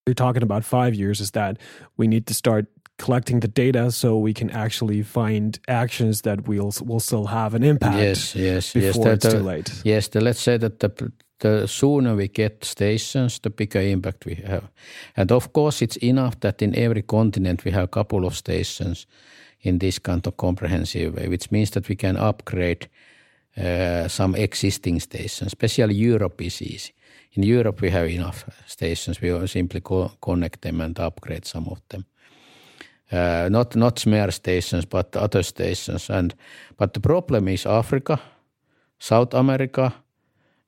You're 0.07 0.15
talking 0.15 0.43
about 0.43 0.65
five 0.65 0.95
years 0.95 1.21
is 1.21 1.31
that 1.31 1.57
we 1.97 2.07
need 2.07 2.25
to 2.25 2.33
start 2.33 2.65
collecting 2.97 3.41
the 3.41 3.47
data 3.47 3.91
so 3.91 4.17
we 4.17 4.33
can 4.33 4.49
actually 4.51 5.03
find 5.03 5.59
actions 5.67 6.21
that 6.21 6.47
will 6.47 6.71
will 6.85 6.99
still 6.99 7.25
have 7.25 7.53
an 7.55 7.63
impact. 7.63 7.97
Yes, 7.97 8.35
yes, 8.35 8.73
before 8.73 9.07
yes. 9.07 9.25
it's 9.25 9.33
too 9.33 9.43
late. 9.43 9.81
Yes, 9.83 10.07
the, 10.09 10.21
let's 10.21 10.41
say 10.41 10.57
that 10.57 10.79
the 10.79 11.11
the 11.39 11.67
sooner 11.67 12.15
we 12.15 12.27
get 12.27 12.63
stations, 12.63 13.39
the 13.39 13.49
bigger 13.49 13.81
impact 13.81 14.25
we 14.25 14.35
have. 14.35 14.63
And 15.15 15.31
of 15.31 15.51
course, 15.53 15.81
it's 15.81 15.97
enough 15.97 16.39
that 16.39 16.61
in 16.61 16.73
every 16.75 17.01
continent 17.01 17.65
we 17.65 17.71
have 17.71 17.83
a 17.83 17.87
couple 17.87 18.25
of 18.25 18.35
stations 18.35 19.07
in 19.61 19.79
this 19.79 19.99
kind 19.99 20.25
of 20.27 20.37
comprehensive 20.37 21.15
way, 21.15 21.27
which 21.27 21.51
means 21.51 21.71
that 21.71 21.89
we 21.89 21.95
can 21.95 22.17
upgrade 22.17 22.89
uh, 23.57 24.07
some 24.07 24.35
existing 24.35 24.99
stations. 24.99 25.47
Especially 25.47 25.95
Europe 25.95 26.41
is 26.41 26.61
easy. 26.61 26.93
In 27.33 27.43
Europe, 27.43 27.81
we 27.81 27.89
have 27.89 28.07
enough 28.07 28.45
stations. 28.65 29.21
We 29.21 29.47
simply 29.47 29.81
co- 29.81 30.11
connect 30.21 30.61
them 30.61 30.81
and 30.81 30.97
upgrade 30.99 31.45
some 31.45 31.67
of 31.67 31.81
them. 31.89 32.05
Uh, 33.11 33.47
not 33.49 33.75
not 33.75 33.99
SMEAR 33.99 34.31
stations, 34.31 34.85
but 34.85 35.15
other 35.15 35.43
stations. 35.43 36.09
And 36.09 36.33
but 36.77 36.93
the 36.93 36.99
problem 36.99 37.47
is 37.47 37.65
Africa, 37.65 38.19
South 38.99 39.33
America, 39.33 39.93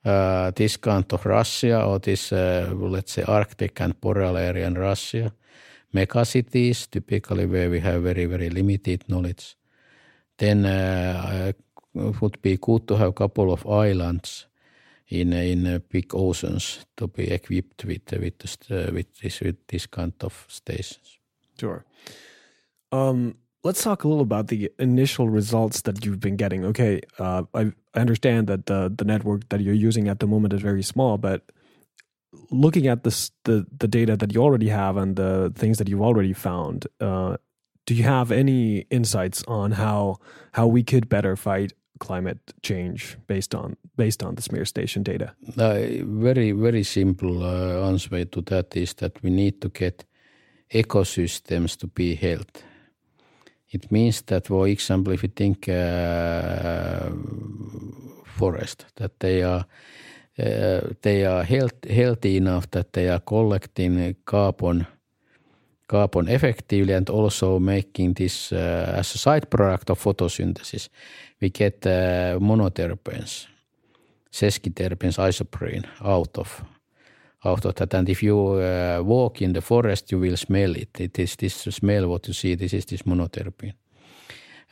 uh, 0.05 0.51
this 0.51 0.77
kind 0.77 1.05
of 1.13 1.25
Russia 1.25 1.83
or 1.83 1.99
this 1.99 2.31
uh, 2.31 2.71
let's 2.75 3.13
say 3.13 3.23
Arctic 3.23 3.81
and 3.81 3.99
Boreal 3.99 4.37
area 4.37 4.67
in 4.67 4.75
Russia 4.75 5.31
megacities, 5.93 6.87
typically 6.89 7.45
where 7.45 7.69
we 7.69 7.79
have 7.79 8.03
very, 8.03 8.25
very 8.25 8.49
limited 8.49 9.03
knowledge. 9.07 9.55
Then 10.37 10.65
uh, 10.65 11.51
it 11.51 12.21
would 12.21 12.41
be 12.41 12.57
good 12.57 12.87
to 12.87 12.95
have 12.95 13.09
a 13.09 13.13
couple 13.13 13.51
of 13.51 13.65
islands 13.65 14.47
in 15.09 15.33
in 15.33 15.81
big 15.89 16.13
oceans 16.13 16.85
to 16.95 17.07
be 17.07 17.31
equipped 17.31 17.85
with 17.85 18.11
with, 18.11 18.39
with 18.93 19.21
this 19.21 19.41
with 19.41 19.67
this 19.67 19.87
kind 19.87 20.13
of 20.23 20.45
stations. 20.47 21.19
Sure. 21.59 21.83
Um, 22.91 23.35
let's 23.63 23.83
talk 23.83 24.03
a 24.03 24.07
little 24.07 24.23
about 24.23 24.47
the 24.47 24.71
initial 24.79 25.29
results 25.29 25.81
that 25.81 26.05
you've 26.05 26.19
been 26.19 26.35
getting. 26.35 26.65
Okay, 26.65 27.01
uh, 27.19 27.43
I, 27.53 27.71
I 27.93 27.99
understand 27.99 28.47
that 28.47 28.65
the 28.65 28.93
the 28.95 29.05
network 29.05 29.49
that 29.49 29.61
you're 29.61 29.87
using 29.87 30.07
at 30.07 30.19
the 30.19 30.27
moment 30.27 30.53
is 30.53 30.61
very 30.61 30.83
small, 30.83 31.17
but 31.17 31.51
looking 32.51 32.87
at 32.87 33.03
this 33.03 33.31
the 33.43 33.65
the 33.77 33.87
data 33.87 34.15
that 34.17 34.33
you 34.33 34.41
already 34.41 34.69
have 34.69 34.97
and 34.97 35.15
the 35.15 35.51
things 35.55 35.77
that 35.77 35.87
you've 35.89 36.01
already 36.01 36.33
found, 36.33 36.87
uh, 36.99 37.37
do 37.85 37.93
you 37.93 38.03
have 38.03 38.31
any 38.31 38.85
insights 38.89 39.43
on 39.47 39.71
how 39.71 40.17
how 40.53 40.67
we 40.67 40.83
could 40.83 41.09
better 41.09 41.35
fight 41.35 41.73
climate 41.99 42.39
change 42.61 43.17
based 43.27 43.55
on 43.55 43.75
based 43.95 44.23
on 44.23 44.35
the 44.35 44.41
smear 44.41 44.65
station 44.65 45.03
data? 45.03 45.33
Uh, 45.57 45.79
very 46.03 46.51
very 46.51 46.83
simple 46.83 47.43
uh, 47.43 47.87
answer 47.89 48.25
to 48.25 48.41
that 48.41 48.75
is 48.75 48.93
that 48.95 49.21
we 49.23 49.29
need 49.29 49.61
to 49.61 49.69
get 49.69 50.05
ecosystems 50.73 51.77
to 51.77 51.87
be 51.87 52.15
healthy. 52.15 52.66
It 53.71 53.91
means 53.91 54.21
that, 54.23 54.47
for 54.47 54.67
example, 54.67 55.13
if 55.13 55.23
you 55.23 55.29
think 55.35 55.67
uh, 55.67 57.09
forest, 58.37 58.85
that 58.95 59.19
they 59.19 59.43
are 59.43 59.65
uh, 60.39 60.81
they 61.01 61.25
are 61.25 61.43
health, 61.43 61.89
healthy 61.89 62.37
enough 62.37 62.69
that 62.71 62.93
they 62.93 63.09
are 63.09 63.19
collecting 63.19 64.15
carbon 64.25 64.85
carbon 65.87 66.27
effectively 66.27 66.93
and 66.93 67.09
also 67.09 67.59
making 67.59 68.13
this 68.13 68.51
uh, 68.51 68.93
as 68.99 69.15
a 69.15 69.17
side 69.17 69.49
product 69.49 69.89
of 69.89 69.99
photosynthesis. 69.99 70.89
We 71.41 71.49
get 71.49 71.85
uh, 71.85 72.39
monoterpenes, 72.39 73.47
sesquiterpenes, 74.31 75.17
isoprene 75.17 75.87
out 76.01 76.37
of 76.37 76.63
of 77.43 77.61
that. 77.61 77.93
And 77.93 78.09
if 78.09 78.23
you 78.23 78.37
uh, 78.37 79.01
walk 79.03 79.41
in 79.41 79.53
the 79.53 79.61
forest, 79.61 80.11
you 80.11 80.19
will 80.19 80.37
smell 80.37 80.75
it. 80.75 80.99
It 80.99 81.19
is 81.19 81.35
this 81.35 81.55
smell 81.55 82.07
what 82.07 82.27
you 82.27 82.33
see. 82.33 82.55
This 82.55 82.73
is 82.73 82.85
this 82.85 83.03
monoterpene. 83.03 83.73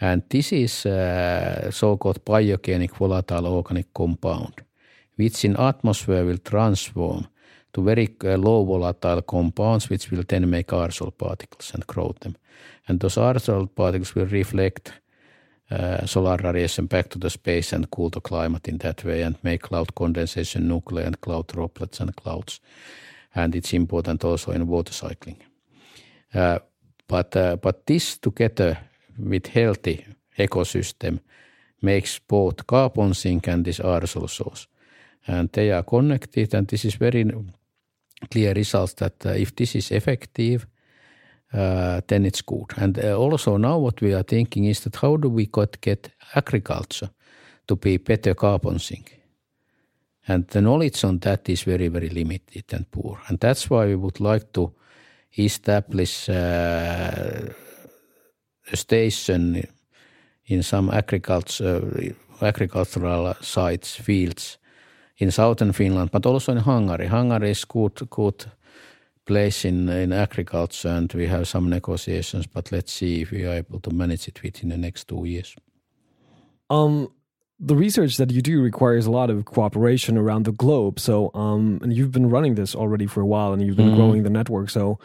And 0.02 0.24
this 0.30 0.52
is 0.52 0.86
uh, 0.86 1.72
so-called 1.72 2.26
biogenic 2.26 2.98
volatile 2.98 3.48
organic 3.48 3.94
compound, 3.94 4.64
which 5.16 5.46
in 5.46 5.56
atmosphere 5.56 6.26
will 6.26 6.40
transform 6.40 7.28
to 7.74 7.82
very 7.82 8.10
uh, 8.24 8.38
low 8.38 8.66
volatile 8.66 9.22
compounds, 9.22 9.90
which 9.90 10.12
will 10.12 10.24
then 10.28 10.50
make 10.50 10.68
aerosol 10.68 11.12
particles 11.18 11.72
and 11.74 11.88
grow 11.88 12.14
them. 12.20 12.36
And 12.88 13.00
those 13.00 13.16
aerosol 13.16 13.68
particles 13.74 14.16
will 14.16 14.26
reflect 14.26 14.92
uh, 15.72 16.06
solar 16.06 16.38
radiation 16.38 16.88
back 16.88 17.10
to 17.10 17.20
the 17.20 17.30
space 17.30 17.74
and 17.74 17.90
cool 17.90 18.10
the 18.10 18.22
climate 18.22 18.68
in 18.68 18.78
that 18.78 19.04
way 19.04 19.24
and 19.24 19.36
make 19.44 19.64
cloud 19.64 19.96
condensation, 19.96 20.68
nuclei, 20.68 21.04
and 21.04 21.20
cloud 21.22 21.48
droplets 21.48 22.00
and 22.00 22.16
clouds. 22.16 22.62
And 23.34 23.56
it's 23.56 23.74
important 23.74 24.24
also 24.24 24.52
in 24.52 24.68
water 24.68 24.94
cycling. 24.94 25.38
Uh, 26.34 26.60
but 27.08 27.36
uh, 27.36 27.56
but 27.56 27.86
this 27.86 28.18
together 28.18 28.78
with 29.18 29.48
healthy 29.48 30.06
ecosystem 30.38 31.20
makes 31.82 32.20
both 32.20 32.68
carbon 32.68 33.14
sink 33.14 33.48
and 33.48 33.66
this 33.66 33.80
aerosol 33.80 34.30
source. 34.30 34.68
And 35.28 35.52
they 35.52 35.72
are 35.72 35.84
connected, 35.84 36.54
and 36.54 36.68
this 36.68 36.86
is 36.86 36.96
very 36.96 37.26
clear 38.30 38.54
results 38.54 38.94
that 38.96 39.26
if 39.26 39.56
this 39.56 39.76
is 39.76 39.92
effective, 39.92 40.68
uh, 41.54 42.02
it's 42.10 42.42
good. 42.42 42.66
And 42.78 42.98
uh, 42.98 43.18
also 43.18 43.58
now 43.58 43.78
what 43.78 44.02
we 44.02 44.14
are 44.14 44.24
thinking 44.24 44.66
is 44.66 44.82
that 44.82 44.96
how 44.98 45.18
do 45.18 45.30
we 45.30 45.46
got, 45.46 45.80
get 45.82 46.10
agriculture 46.36 47.10
to 47.68 47.76
be 47.76 47.98
better 47.98 48.34
carbon 48.34 48.80
sink? 48.80 49.22
And 50.28 50.48
the 50.48 50.62
knowledge 50.62 51.04
on 51.04 51.20
that 51.20 51.48
is 51.50 51.64
very, 51.64 51.88
very 51.88 52.10
limited 52.10 52.66
and 52.74 52.90
poor. 52.92 53.20
And 53.28 53.40
that's 53.40 53.70
why 53.70 53.86
we 53.86 53.96
would 53.96 54.20
like 54.20 54.52
to 54.54 54.74
establish 55.38 56.30
uh, 56.30 57.54
a 58.72 58.76
station 58.76 59.68
in 60.46 60.64
some 60.64 60.90
agriculture, 60.90 62.14
agricultural 62.42 63.36
sites, 63.42 63.96
fields 63.96 64.58
in 65.18 65.32
southern 65.32 65.74
Finland, 65.74 66.12
but 66.12 66.26
also 66.26 66.52
in 66.52 66.58
Hungary. 66.58 67.08
Hungary 67.08 67.52
is 67.52 67.66
good, 67.66 68.10
good 68.10 68.46
place 69.26 69.66
in, 69.66 69.90
in 69.90 70.14
agriculture 70.14 70.90
and 70.90 71.12
we 71.14 71.28
have 71.28 71.48
some 71.48 71.70
negotiations, 71.70 72.48
but 72.48 72.72
let's 72.72 72.92
see 72.92 73.22
if 73.22 73.32
we 73.32 73.46
are 73.46 73.54
able 73.54 73.80
to 73.80 73.90
manage 73.92 74.28
it 74.28 74.42
within 74.44 74.70
the 74.70 74.78
next 74.78 75.08
two 75.08 75.26
years. 75.26 75.56
Um, 76.70 77.12
the 77.60 77.76
research 77.76 78.18
that 78.18 78.32
you 78.32 78.42
do 78.42 78.62
requires 78.62 79.06
a 79.06 79.12
lot 79.12 79.30
of 79.30 79.46
cooperation 79.46 80.18
around 80.18 80.46
the 80.46 80.52
globe. 80.52 81.00
So, 81.00 81.32
um, 81.34 81.80
and 81.82 81.94
you've 81.94 82.12
been 82.12 82.30
running 82.30 82.56
this 82.56 82.76
already 82.76 83.08
for 83.08 83.22
a 83.22 83.26
while 83.26 83.54
and 83.54 83.62
you've 83.62 83.78
been 83.78 83.92
mm. 83.92 83.96
growing 83.96 84.24
the 84.24 84.30
network. 84.30 84.70
So, 84.70 85.00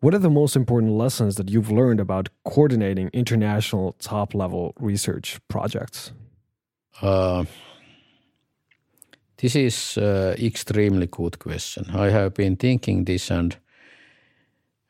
what 0.00 0.14
are 0.14 0.18
the 0.18 0.30
most 0.30 0.56
important 0.56 0.92
lessons 0.92 1.36
that 1.36 1.48
you've 1.48 1.70
learned 1.70 2.00
about 2.00 2.28
coordinating 2.44 3.08
international 3.14 3.94
top 3.98 4.34
level 4.34 4.74
research 4.78 5.40
projects? 5.48 6.12
Uh, 7.00 7.44
this 9.38 9.56
is 9.56 9.98
uh, 9.98 10.34
extremely 10.38 11.06
good 11.06 11.38
question. 11.38 11.86
I 11.94 12.10
have 12.10 12.34
been 12.34 12.56
thinking 12.56 13.04
this 13.04 13.30
and 13.30 13.56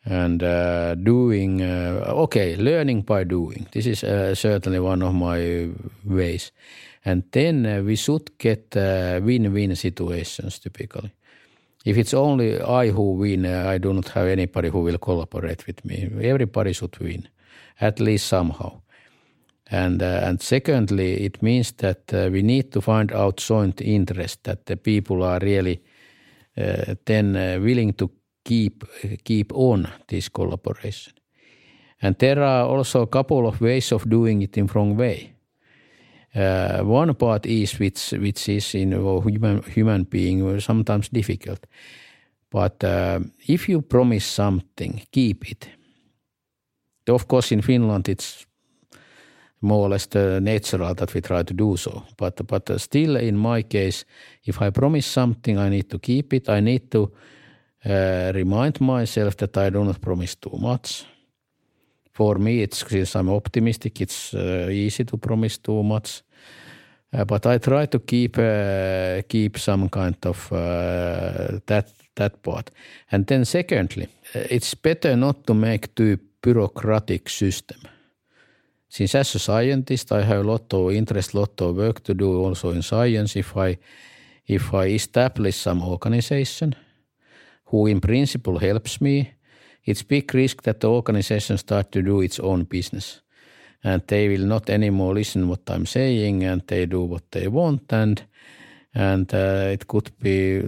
and 0.05 0.43
uh, 0.43 0.95
doing 0.95 1.63
uh, 1.63 2.05
okay, 2.07 2.57
learning 2.57 3.03
by 3.03 3.25
doing. 3.25 3.67
This 3.73 3.87
is 3.87 4.05
uh, 4.05 4.35
certainly 4.35 4.79
one 4.79 5.03
of 5.03 5.15
my 5.15 5.69
ways. 6.05 6.53
And 7.05 7.25
then 7.33 7.67
uh, 7.67 7.83
we 7.83 7.97
should 7.97 8.39
get 8.39 8.77
uh, 8.77 9.21
win-win 9.23 9.75
situations 9.75 10.59
typically. 10.61 11.13
If 11.85 11.97
it's 11.97 12.15
only 12.15 12.61
I 12.61 12.91
who 12.91 13.13
win, 13.13 13.47
I 13.47 13.79
do 13.79 13.93
not 13.93 14.09
have 14.09 14.27
anybody 14.27 14.69
who 14.71 14.81
will 14.81 14.99
collaborate 14.99 15.67
with 15.67 15.85
me. 15.85 16.11
Everybody 16.21 16.73
should 16.73 16.99
win, 16.99 17.29
at 17.81 18.01
least 18.01 18.27
somehow. 18.27 18.81
And, 19.71 20.03
uh, 20.03 20.21
and 20.23 20.41
secondly, 20.41 21.25
it 21.25 21.43
means 21.43 21.73
that 21.73 22.13
uh, 22.15 22.29
we 22.31 22.43
need 22.43 22.73
to 22.73 22.81
find 22.81 23.13
out 23.13 23.39
joint 23.39 23.81
interest 23.81 24.45
that 24.45 24.67
the 24.67 24.77
people 24.77 25.25
are 25.25 25.41
really 25.41 25.83
uh, 26.57 26.95
then 27.05 27.37
uh, 27.37 27.59
willing 27.61 27.95
to 27.95 28.11
keep 28.45 28.85
keep 29.25 29.53
on 29.53 29.89
this 30.07 30.29
collaboration. 30.31 31.13
And 32.01 32.17
there 32.19 32.43
are 32.43 32.65
also 32.65 33.03
a 33.03 33.07
couple 33.07 33.47
of 33.47 33.61
ways 33.61 33.93
of 33.93 34.09
doing 34.09 34.43
it 34.43 34.57
in 34.57 34.67
wrong 34.67 34.97
way. 34.97 35.33
Uh, 36.35 36.81
one 36.85 37.15
part 37.15 37.47
is 37.47 37.79
which 37.79 38.13
which 38.13 38.49
is 38.49 38.75
in 38.75 38.93
human 38.93 39.63
human 39.63 40.05
being 40.05 40.61
sometimes 40.61 41.09
difficult, 41.09 41.67
but 42.51 42.85
uh, 42.85 43.21
if 43.49 43.69
you 43.69 43.83
promise 43.83 44.27
something, 44.27 45.03
keep 45.11 45.51
it. 45.51 45.69
Of 47.09 47.27
course, 47.27 47.55
in 47.55 47.63
Finland 47.63 48.09
it's 48.09 48.47
more 49.61 49.87
or 49.87 49.89
less 49.89 50.07
the 50.07 50.41
natural 50.41 50.95
that 50.95 51.15
we 51.15 51.21
try 51.21 51.43
to 51.43 51.55
do 51.55 51.77
so. 51.77 52.03
But 52.17 52.47
but 52.47 52.81
still, 52.81 53.17
in 53.17 53.37
my 53.37 53.63
case, 53.63 54.05
if 54.45 54.61
I 54.63 54.71
promise 54.71 55.07
something, 55.07 55.59
I 55.59 55.69
need 55.69 55.89
to 55.91 55.99
keep 55.99 56.33
it. 56.33 56.49
I 56.49 56.61
need 56.61 56.91
to 56.91 57.13
uh, 57.85 58.33
remind 58.35 58.81
myself 58.81 59.37
that 59.37 59.57
I 59.57 59.71
do 59.71 59.85
not 59.85 60.01
promise 60.01 60.37
too 60.37 60.57
much. 60.59 61.05
For 62.13 62.39
me, 62.39 62.63
it's 62.63 62.85
since 62.89 63.17
I'm 63.17 63.29
optimistic, 63.29 64.01
it's 64.01 64.35
uh, 64.35 64.69
easy 64.71 65.05
to 65.05 65.17
promise 65.17 65.59
too 65.59 65.83
much. 65.83 66.23
Uh, 67.13 67.25
but 67.25 67.47
I 67.47 67.59
try 67.59 67.87
to 67.87 67.99
keep 67.99 68.39
uh, 68.39 69.23
keep 69.29 69.59
some 69.59 69.89
kind 69.89 70.17
of 70.27 70.53
uh, 70.53 71.61
that 71.67 71.93
that 72.15 72.43
part. 72.43 72.71
And 73.11 73.27
then 73.27 73.45
secondly, 73.45 74.09
uh, 74.35 74.47
it's 74.51 74.75
better 74.75 75.17
not 75.17 75.47
to 75.47 75.55
make 75.55 75.95
too 75.95 76.19
bureaucratic 76.43 77.29
system 77.29 77.79
since 78.89 79.15
as 79.15 79.35
a 79.35 79.39
scientist, 79.39 80.13
I 80.13 80.23
have 80.23 80.41
a 80.41 80.49
lot 80.49 80.73
of 80.73 80.93
interest, 80.93 81.35
lot 81.35 81.61
of 81.61 81.77
work 81.77 82.03
to 82.05 82.15
do 82.15 82.39
also 82.39 82.71
in 82.71 82.83
science. 82.83 83.37
If 83.37 83.57
I 83.57 83.79
if 84.47 84.73
I 84.73 84.87
establish 84.87 85.57
some 85.57 85.83
organization 85.83 86.77
who 87.65 87.87
in 87.87 88.01
principle 88.01 88.59
helps 88.59 89.01
me, 89.01 89.35
it's 89.85 90.03
big 90.03 90.33
risk 90.35 90.63
that 90.63 90.81
the 90.81 90.89
organization 90.89 91.59
start 91.59 91.91
to 91.93 92.03
do 92.03 92.21
its 92.21 92.39
own 92.39 92.65
business, 92.65 93.23
and 93.83 94.03
they 94.07 94.29
will 94.29 94.47
not 94.47 94.71
anymore 94.71 95.15
listen 95.15 95.49
what 95.49 95.69
I'm 95.69 95.87
saying, 95.87 96.45
and 96.45 96.63
they 96.67 96.87
do 96.87 97.03
what 97.03 97.31
they 97.31 97.49
want, 97.49 97.93
and 97.93 98.23
and 98.95 99.35
uh, 99.35 99.73
it 99.73 99.87
could 99.87 100.11
be 100.23 100.63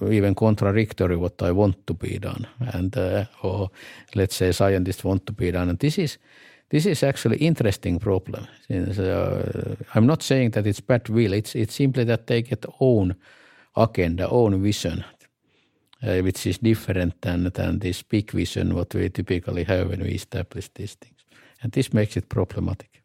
even 0.00 0.34
contradictory 0.34 1.16
what 1.16 1.42
I 1.42 1.50
want 1.50 1.86
to 1.86 1.94
be 1.94 2.18
done, 2.18 2.46
and 2.60 2.96
uh, 2.96 3.24
or 3.42 3.70
let's 4.14 4.36
say 4.36 4.52
scientists 4.52 5.04
want 5.04 5.26
to 5.26 5.32
be 5.32 5.50
done, 5.50 5.68
and 5.68 5.78
this 5.78 5.98
is 5.98 6.18
this 6.70 6.86
is 6.86 7.02
actually 7.02 7.36
interesting 7.36 7.98
problem. 7.98 8.46
Since, 8.66 8.98
uh, 8.98 9.76
I'm 9.94 10.06
not 10.06 10.22
saying 10.22 10.50
that 10.50 10.66
it's 10.66 10.80
bad 10.80 11.08
will. 11.08 11.32
It's 11.32 11.54
it's 11.54 11.74
simply 11.74 12.04
that 12.04 12.26
they 12.26 12.42
get 12.42 12.66
own 12.80 13.14
agenda, 13.76 14.28
own 14.28 14.62
vision, 14.62 15.04
uh, 16.02 16.18
which 16.18 16.46
is 16.46 16.58
different 16.58 17.20
than 17.20 17.50
than 17.54 17.78
this 17.78 18.02
big 18.02 18.30
vision 18.32 18.74
what 18.74 18.94
we 18.94 19.08
typically 19.08 19.64
have 19.64 19.88
when 19.88 20.02
we 20.02 20.10
establish 20.10 20.68
these 20.74 20.94
things, 20.94 21.24
and 21.62 21.72
this 21.72 21.92
makes 21.92 22.16
it 22.16 22.28
problematic. 22.28 22.97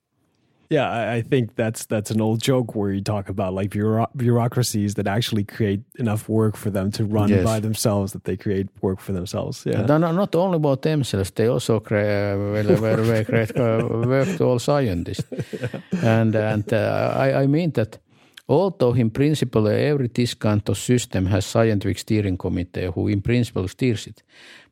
Yeah, 0.74 0.90
I, 0.90 1.16
I, 1.18 1.22
think 1.22 1.56
that's 1.56 1.86
that's 1.86 2.10
an 2.12 2.20
old 2.20 2.42
joke 2.42 2.74
where 2.76 2.92
you 2.92 3.02
talk 3.02 3.30
about 3.30 3.54
like 3.54 3.70
bureau- 3.70 4.10
bureaucracies 4.16 4.96
that 4.96 5.08
actually 5.08 5.44
create 5.44 5.82
enough 6.00 6.28
work 6.28 6.58
for 6.58 6.72
them 6.72 6.92
to 6.92 7.06
run 7.06 7.30
yes. 7.30 7.46
by 7.46 7.60
themselves 7.60 8.14
that 8.14 8.24
they 8.24 8.36
create 8.36 8.68
work 8.82 9.00
for 9.00 9.14
themselves. 9.14 9.64
Yeah, 9.66 9.86
no, 9.86 9.98
no, 10.00 10.12
not 10.12 10.36
only 10.36 10.58
about 10.58 10.82
themselves, 10.82 11.32
they 11.32 11.48
also 11.48 11.80
create, 11.80 12.34
uh, 12.34 12.78
well, 12.82 13.26
create 13.26 13.56
uh, 13.56 13.88
work 13.88 14.38
to 14.38 14.44
all 14.46 14.60
scientists. 14.60 15.30
yeah. 15.62 15.68
And 16.04 16.36
and 16.36 16.74
uh, 16.74 17.14
I, 17.16 17.44
I 17.44 17.48
mean 17.48 17.72
that 17.72 18.00
although 18.48 18.94
in 18.94 19.10
principle 19.10 19.68
every 19.68 20.10
kind 20.40 20.62
system 20.76 21.26
has 21.26 21.46
scientific 21.46 21.98
steering 21.98 22.38
committee 22.38 22.90
who 22.94 23.08
in 23.08 23.22
principle 23.22 23.68
steers 23.68 24.08
it, 24.08 24.24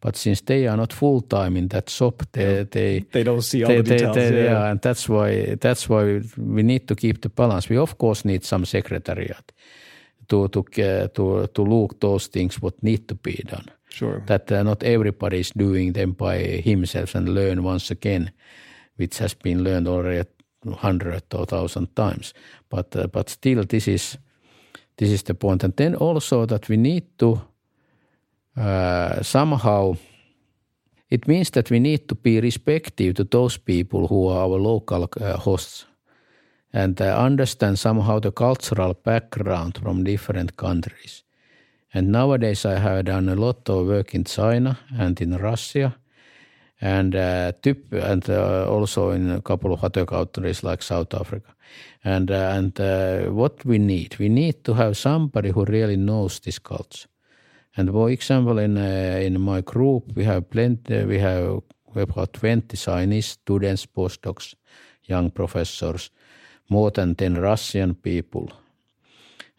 but 0.01 0.15
since 0.15 0.41
they 0.41 0.67
are 0.67 0.77
not 0.77 0.93
full 0.93 1.21
time 1.21 1.57
in 1.57 1.67
that 1.69 1.89
shop, 1.89 2.23
they 2.31 2.57
yeah. 2.57 2.63
they, 2.71 2.99
they 3.11 3.23
don't 3.23 3.41
see 3.41 3.63
all 3.63 3.69
they, 3.69 3.81
the 3.81 3.83
details. 3.83 4.15
They, 4.15 4.43
yeah. 4.43 4.51
yeah, 4.51 4.71
and 4.71 4.81
that's 4.81 5.07
why 5.07 5.55
that's 5.55 5.87
why 5.87 6.21
we 6.37 6.63
need 6.63 6.87
to 6.87 6.95
keep 6.95 7.21
the 7.21 7.29
balance. 7.29 7.69
We 7.69 7.77
of 7.77 7.97
course 7.97 8.25
need 8.25 8.43
some 8.43 8.65
secretariat 8.65 9.51
to 10.27 10.47
to 10.47 10.59
uh, 10.59 11.07
to 11.07 11.47
to 11.47 11.61
look 11.63 11.99
those 11.99 12.27
things 12.27 12.61
what 12.61 12.81
need 12.83 13.07
to 13.07 13.15
be 13.15 13.43
done. 13.47 13.65
Sure. 13.89 14.23
That 14.25 14.51
uh, 14.51 14.63
not 14.63 14.83
everybody 14.83 15.39
is 15.39 15.51
doing 15.51 15.93
them 15.93 16.13
by 16.13 16.37
himself 16.63 17.15
and 17.15 17.29
learn 17.29 17.63
once 17.63 17.91
again, 17.91 18.31
which 18.95 19.19
has 19.19 19.33
been 19.33 19.63
learned 19.63 19.87
already 19.87 20.29
hundred 20.65 21.23
or 21.33 21.45
thousand 21.45 21.95
times. 21.95 22.33
But 22.69 22.95
uh, 22.95 23.07
but 23.07 23.29
still, 23.29 23.63
this 23.63 23.87
is 23.87 24.17
this 24.97 25.09
is 25.09 25.23
the 25.23 25.33
point. 25.33 25.63
And 25.63 25.75
then 25.75 25.95
also 25.95 26.45
that 26.45 26.69
we 26.69 26.77
need 26.77 27.17
to 27.17 27.41
uh, 28.57 29.21
somehow 29.23 29.95
it 31.11 31.27
means 31.27 31.51
that 31.51 31.69
we 31.69 31.79
need 31.79 32.07
to 32.07 32.15
be 32.15 32.39
respectful 32.39 33.13
to 33.13 33.23
those 33.23 33.57
people 33.57 34.07
who 34.07 34.27
are 34.27 34.43
our 34.43 34.59
local 34.59 35.09
uh, 35.19 35.37
hosts 35.37 35.85
and 36.73 37.01
uh, 37.01 37.17
understand 37.25 37.77
somehow 37.77 38.19
the 38.19 38.31
cultural 38.31 38.93
background 38.93 39.77
from 39.77 40.03
different 40.03 40.55
countries. 40.55 41.23
And 41.93 42.11
nowadays 42.11 42.65
I 42.65 42.79
have 42.79 43.05
done 43.05 43.27
a 43.27 43.35
lot 43.35 43.69
of 43.69 43.87
work 43.87 44.15
in 44.15 44.23
China 44.23 44.79
and 44.97 45.19
in 45.19 45.37
Russia 45.37 45.97
and 46.81 47.15
uh, 47.15 47.51
typ, 47.61 47.93
and 47.93 48.27
uh, 48.29 48.65
also 48.67 49.11
in 49.11 49.29
a 49.29 49.41
couple 49.41 49.71
of 49.71 49.83
other 49.83 50.05
countries 50.05 50.63
like 50.63 50.81
South 50.83 51.13
Africa. 51.13 51.53
And 52.03 52.31
uh, 52.31 52.53
and 52.55 52.79
uh, 52.79 53.31
what 53.31 53.63
we 53.65 53.77
need, 53.77 54.17
we 54.19 54.27
need 54.27 54.63
to 54.63 54.73
have 54.73 54.97
somebody 54.97 55.51
who 55.51 55.63
really 55.65 55.95
knows 55.95 56.39
this 56.39 56.59
culture. 56.59 57.07
And 57.77 57.89
for 57.89 58.09
example, 58.09 58.57
in 58.57 58.77
uh, 58.77 59.19
in 59.21 59.39
my 59.39 59.61
group, 59.61 60.11
we 60.15 60.25
have 60.25 60.49
plenty. 60.49 61.05
We 61.05 61.19
have 61.19 61.61
about 61.95 62.33
twenty 62.33 62.75
Chinese 62.77 63.27
students, 63.27 63.85
postdocs, 63.85 64.55
young 65.03 65.31
professors, 65.31 66.11
more 66.67 66.91
than 66.91 67.15
ten 67.15 67.35
Russian 67.35 67.95
people. 67.95 68.51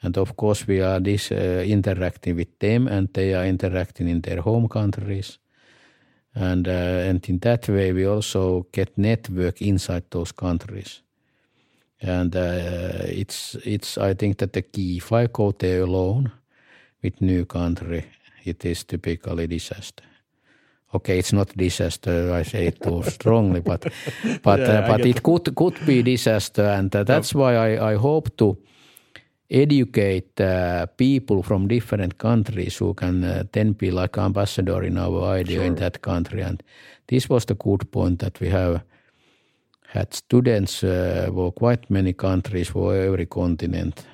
And 0.03 0.19
of 0.19 0.35
course, 0.37 0.67
we 0.67 0.83
are 0.83 1.01
this 1.01 1.31
uh, 1.31 1.65
interacting 1.65 2.37
with 2.37 2.59
them, 2.59 2.89
and 2.89 3.09
they 3.13 3.35
are 3.35 3.47
interacting 3.47 4.09
in 4.09 4.21
their 4.21 4.41
home 4.41 4.69
countries. 4.69 5.39
And 6.35 6.66
uh, 6.66 7.09
and 7.09 7.29
in 7.29 7.38
that 7.40 7.68
way, 7.68 7.92
we 7.92 8.07
also 8.07 8.66
get 8.73 8.97
network 8.97 9.61
inside 9.61 10.05
those 10.11 10.33
countries. 10.33 11.03
And 12.01 12.35
uh, 12.35 13.05
it's 13.05 13.57
it's 13.64 13.99
I 13.99 14.14
think 14.14 14.38
that 14.38 14.53
the 14.53 14.62
key. 14.62 14.97
If 14.97 15.12
I 15.12 15.27
go 15.27 15.53
there 15.53 15.83
alone 15.83 16.33
with 17.03 17.21
new 17.21 17.45
country, 17.45 18.05
it 18.45 18.64
is 18.64 18.85
typically 18.85 19.47
disaster. 19.47 20.05
Okay, 20.95 21.18
it's 21.18 21.33
not 21.33 21.57
disaster. 21.57 22.33
I 22.33 22.45
say 22.45 22.66
it 22.66 22.83
too 22.83 23.03
strongly, 23.11 23.61
but 23.61 23.87
but 24.42 24.61
yeah, 24.61 24.79
uh, 24.79 24.88
but 24.88 25.07
it 25.07 25.23
could 25.23 25.55
could 25.55 25.87
be 25.87 26.03
disaster, 26.03 26.64
and 26.64 26.95
uh, 26.97 27.05
that's 27.05 27.35
why 27.35 27.55
I, 27.57 27.92
I 27.92 27.97
hope 27.97 28.37
to 28.37 28.57
educate 29.53 30.41
uh, 30.41 30.87
people 30.97 31.43
from 31.43 31.69
different 31.69 32.19
countries 32.19 32.79
who 32.79 32.95
can 32.95 33.25
uh, 33.25 33.45
then 33.53 33.73
be 33.73 33.91
like 33.91 34.19
ambassador 34.19 34.83
in 34.83 34.99
our 34.99 35.23
idea 35.41 35.59
sure. 35.59 35.67
in 35.67 35.75
that 35.75 36.01
country. 36.01 36.43
And 36.43 36.62
this 37.07 37.29
was 37.29 37.45
the 37.45 37.55
good 37.55 37.91
point 37.91 38.19
that 38.21 38.41
we 38.41 38.49
have 38.49 38.81
had 39.88 40.15
students 40.15 40.83
uh, 40.83 41.29
for 41.35 41.53
quite 41.53 41.91
many 41.91 42.15
countries 42.15 42.69
for 42.69 42.97
every 42.97 43.27
continent 43.27 44.07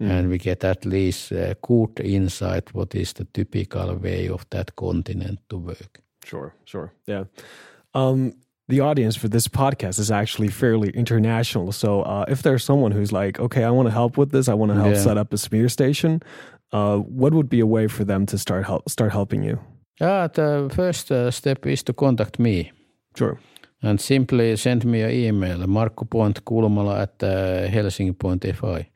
Mm. 0.00 0.10
And 0.10 0.28
we 0.28 0.38
get 0.38 0.64
at 0.64 0.84
least 0.84 1.32
a 1.32 1.56
good 1.62 2.00
insight 2.00 2.74
what 2.74 2.94
is 2.94 3.12
the 3.12 3.24
typical 3.24 3.94
way 3.94 4.28
of 4.28 4.46
that 4.50 4.74
continent 4.76 5.38
to 5.48 5.58
work. 5.58 6.00
Sure, 6.24 6.54
sure. 6.64 6.92
Yeah. 7.06 7.24
Um, 7.94 8.32
the 8.68 8.80
audience 8.80 9.16
for 9.16 9.28
this 9.28 9.48
podcast 9.48 9.98
is 9.98 10.10
actually 10.10 10.48
fairly 10.48 10.90
international. 10.90 11.72
So 11.72 12.02
uh, 12.02 12.24
if 12.28 12.42
there's 12.42 12.64
someone 12.64 12.92
who's 12.92 13.12
like, 13.12 13.38
okay, 13.38 13.64
I 13.64 13.70
want 13.70 13.86
to 13.86 13.92
help 13.92 14.16
with 14.16 14.30
this, 14.30 14.48
I 14.48 14.54
want 14.54 14.72
to 14.72 14.76
help 14.76 14.94
yeah. 14.94 15.02
set 15.02 15.18
up 15.18 15.32
a 15.32 15.36
SMEAR 15.36 15.68
station, 15.68 16.22
uh, 16.72 16.98
what 16.98 17.34
would 17.34 17.48
be 17.48 17.60
a 17.60 17.66
way 17.66 17.88
for 17.88 18.04
them 18.04 18.26
to 18.26 18.38
start 18.38 18.64
help, 18.64 18.88
start 18.88 19.12
helping 19.12 19.42
you? 19.42 19.58
Yeah, 20.00 20.28
the 20.28 20.70
first 20.74 21.10
uh, 21.12 21.30
step 21.30 21.66
is 21.66 21.82
to 21.84 21.92
contact 21.92 22.38
me. 22.38 22.72
Sure. 23.16 23.38
And 23.82 24.00
simply 24.00 24.56
send 24.56 24.84
me 24.84 25.02
an 25.02 25.10
email, 25.10 25.58
markku.kulmala 25.58 27.02
at 27.02 27.22
uh, 27.22 27.68
helsinki.fi. 27.68 28.88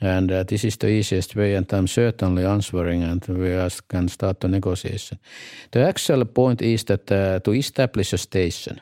And 0.00 0.32
uh, 0.32 0.42
this 0.42 0.64
is 0.64 0.76
the 0.76 0.88
easiest 0.88 1.36
way, 1.36 1.54
and 1.54 1.72
I'm 1.72 1.86
certainly 1.86 2.44
answering, 2.44 3.02
and 3.04 3.24
we 3.28 3.68
can 3.88 4.08
start 4.08 4.40
the 4.40 4.48
negotiation. 4.48 5.18
The 5.70 5.86
actual 5.86 6.24
point 6.24 6.62
is 6.62 6.84
that 6.84 7.10
uh, 7.12 7.38
to 7.40 7.52
establish 7.52 8.12
a 8.12 8.18
station, 8.18 8.80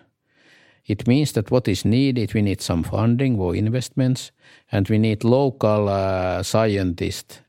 it 0.84 1.06
means 1.06 1.32
that 1.32 1.50
what 1.50 1.68
is 1.68 1.84
needed, 1.84 2.34
we 2.34 2.42
need 2.42 2.60
some 2.60 2.82
funding 2.82 3.38
or 3.38 3.54
investments, 3.54 4.32
and 4.70 4.88
we 4.88 4.98
need 4.98 5.24
local 5.24 5.88
uh, 5.88 6.42
scientists 6.42 7.40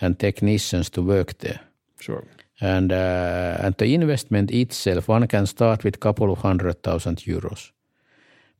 and 0.00 0.18
technicians 0.18 0.90
to 0.90 1.02
work 1.02 1.38
there. 1.38 1.60
Sure. 2.00 2.24
And 2.60 2.92
uh, 2.92 3.56
and 3.60 3.76
the 3.76 3.94
investment 3.94 4.50
itself, 4.50 5.08
one 5.08 5.26
can 5.26 5.46
start 5.46 5.84
with 5.84 5.96
a 5.96 5.98
couple 5.98 6.30
of 6.30 6.38
hundred 6.38 6.82
thousand 6.82 7.18
euros, 7.26 7.72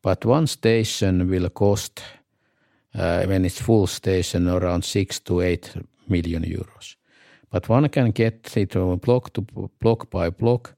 but 0.03 0.25
one 0.25 0.47
station 0.47 1.29
will 1.31 1.49
cost 1.51 2.03
uh, 2.95 3.25
when 3.27 3.45
it's 3.45 3.61
full 3.61 3.87
station 3.87 4.49
around 4.49 4.85
six 4.85 5.21
to 5.21 5.41
eight 5.41 5.77
million 6.09 6.43
euros. 6.43 6.97
But 7.51 7.69
one 7.69 7.89
can 7.89 8.11
get 8.11 8.57
it 8.57 8.75
block 9.01 9.33
to 9.35 9.43
block 9.81 10.11
by 10.11 10.31
block 10.31 10.75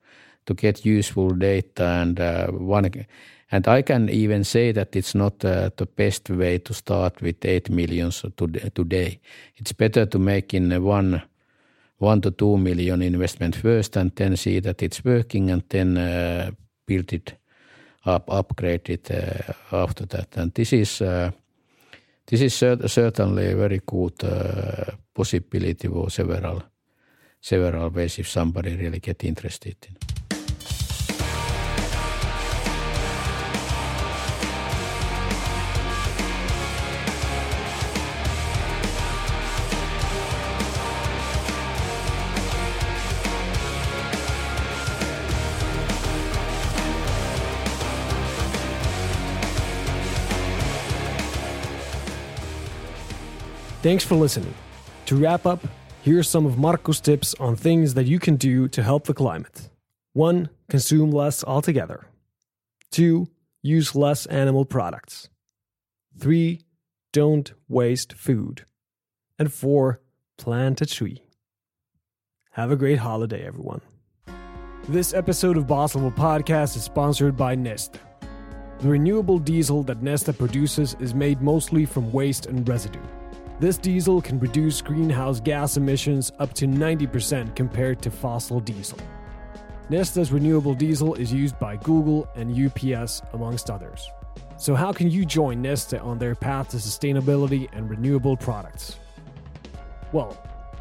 to 0.47 0.55
get 0.55 0.85
useful 0.85 1.31
data, 1.31 1.85
and 1.85 2.21
uh, 2.21 2.47
one 2.49 3.07
and 3.53 3.69
I 3.69 3.83
can 3.83 4.09
even 4.09 4.45
say 4.45 4.73
that 4.73 4.97
it's 4.97 5.15
not 5.15 5.45
uh, 5.45 5.71
the 5.77 5.87
best 5.87 6.31
way 6.31 6.59
to 6.59 6.75
start 6.75 7.23
with 7.23 7.45
eight 7.45 7.71
millions 7.71 8.25
today. 8.75 9.21
It's 9.57 9.73
better 9.73 10.07
to 10.07 10.19
make 10.19 10.53
in 10.53 10.83
one 10.83 11.23
one 11.99 12.21
to 12.21 12.31
two 12.31 12.59
million 12.59 13.03
investment 13.03 13.57
first, 13.57 13.97
and 13.97 14.11
then 14.17 14.37
see 14.37 14.61
that 14.61 14.83
it's 14.83 15.05
working, 15.05 15.51
and 15.51 15.63
then 15.69 15.97
uh, 15.97 16.51
build 16.87 17.13
it 17.13 17.35
up, 18.05 18.29
upgrade 18.31 18.91
it 18.91 19.11
uh, 19.11 19.53
after 19.73 20.07
that. 20.07 20.37
And 20.37 20.53
this 20.53 20.73
is 20.73 21.01
uh, 21.01 21.31
this 22.27 22.41
is 22.41 22.55
certainly 22.93 23.53
a 23.53 23.57
very 23.57 23.81
good 23.87 24.25
uh, 24.25 24.93
possibility 25.15 25.89
for 25.89 26.11
several 26.11 26.63
several 27.41 27.91
ways 27.91 28.19
if 28.19 28.29
somebody 28.29 28.77
really 28.77 28.99
get 28.99 29.25
interested 29.25 29.77
in. 29.89 30.26
Thanks 53.87 54.03
for 54.03 54.17
listening. 54.17 54.53
To 55.05 55.15
wrap 55.15 55.47
up, 55.47 55.65
here 56.03 56.19
are 56.19 56.25
some 56.25 56.45
of 56.45 56.55
Markku's 56.55 56.99
tips 56.99 57.37
on 57.39 57.55
things 57.55 57.95
that 57.95 58.07
you 58.07 58.19
can 58.19 58.35
do 58.35 58.67
to 58.67 58.83
help 58.83 59.05
the 59.05 59.15
climate. 59.15 59.71
1. 60.15 60.49
Consume 60.69 61.13
less 61.13 61.45
altogether. 61.45 62.09
2. 62.91 63.29
Use 63.63 63.95
less 63.95 64.27
animal 64.27 64.65
products. 64.65 65.29
3. 66.19 66.63
Don't 67.13 67.53
waste 67.69 68.15
food. 68.15 68.65
And 69.39 69.53
4. 69.53 70.01
Plant 70.37 70.81
a 70.81 70.87
tree. 70.87 71.23
Have 72.55 72.73
a 72.73 72.77
great 72.77 72.99
holiday, 72.99 73.47
everyone. 73.47 73.83
This 74.89 75.15
episode 75.15 75.57
of 75.57 75.69
Boss 75.69 75.95
Podcast 75.95 76.77
is 76.77 76.83
sponsored 76.83 77.37
by 77.37 77.55
Neste. 77.55 78.01
The 78.81 78.89
renewable 78.89 79.39
diesel 79.39 79.85
that 79.85 80.03
Neste 80.03 80.37
produces 80.37 80.97
is 80.99 81.15
made 81.15 81.41
mostly 81.41 81.87
from 81.87 82.11
waste 82.11 82.47
and 82.47 82.69
residue. 82.69 82.99
This 83.59 83.79
diesel 83.79 84.21
can 84.21 84.39
reduce 84.39 84.83
greenhouse 84.83 85.41
gas 85.41 85.79
emissions 85.79 86.31
up 86.39 86.53
to 86.55 86.67
90% 86.67 87.57
compared 87.57 88.03
to 88.03 88.11
fossil 88.11 88.61
diesel. 88.61 88.99
Neste's 89.89 90.31
renewable 90.31 90.75
diesel 90.75 91.15
is 91.15 91.33
used 91.33 91.59
by 91.59 91.77
Google 91.77 92.29
and 92.35 92.53
UPS, 92.53 93.23
amongst 93.33 93.71
others. 93.71 94.11
So, 94.59 94.75
how 94.75 94.93
can 94.93 95.11
you 95.11 95.25
join 95.25 95.63
Neste 95.63 96.03
on 96.05 96.19
their 96.19 96.35
path 96.35 96.69
to 96.71 96.77
sustainability 96.77 97.71
and 97.73 97.89
renewable 97.89 98.37
products? 98.37 98.99
Well, 100.13 100.33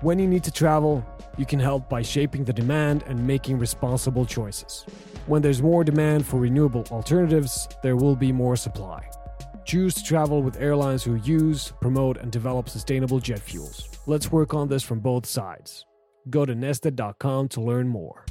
when 0.01 0.19
you 0.19 0.27
need 0.27 0.43
to 0.43 0.51
travel, 0.51 1.05
you 1.37 1.45
can 1.45 1.59
help 1.59 1.87
by 1.87 2.01
shaping 2.01 2.43
the 2.43 2.51
demand 2.51 3.03
and 3.07 3.25
making 3.25 3.57
responsible 3.57 4.25
choices. 4.25 4.85
When 5.27 5.41
there's 5.41 5.61
more 5.61 5.85
demand 5.85 6.25
for 6.25 6.41
renewable 6.41 6.83
alternatives, 6.91 7.69
there 7.83 7.95
will 7.95 8.17
be 8.17 8.33
more 8.33 8.57
supply. 8.57 9.07
Choose 9.65 9.95
to 9.95 10.03
travel 10.03 10.43
with 10.43 10.61
airlines 10.61 11.03
who 11.03 11.15
use, 11.15 11.73
promote, 11.81 12.17
and 12.17 12.31
develop 12.31 12.69
sustainable 12.69 13.19
jet 13.19 13.39
fuels. 13.39 13.89
Let's 14.05 14.31
work 14.31 14.53
on 14.53 14.67
this 14.69 14.83
from 14.83 14.99
both 14.99 15.25
sides. 15.25 15.85
Go 16.29 16.45
to 16.45 16.53
neste.com 16.53 17.49
to 17.49 17.61
learn 17.61 17.87
more. 17.87 18.24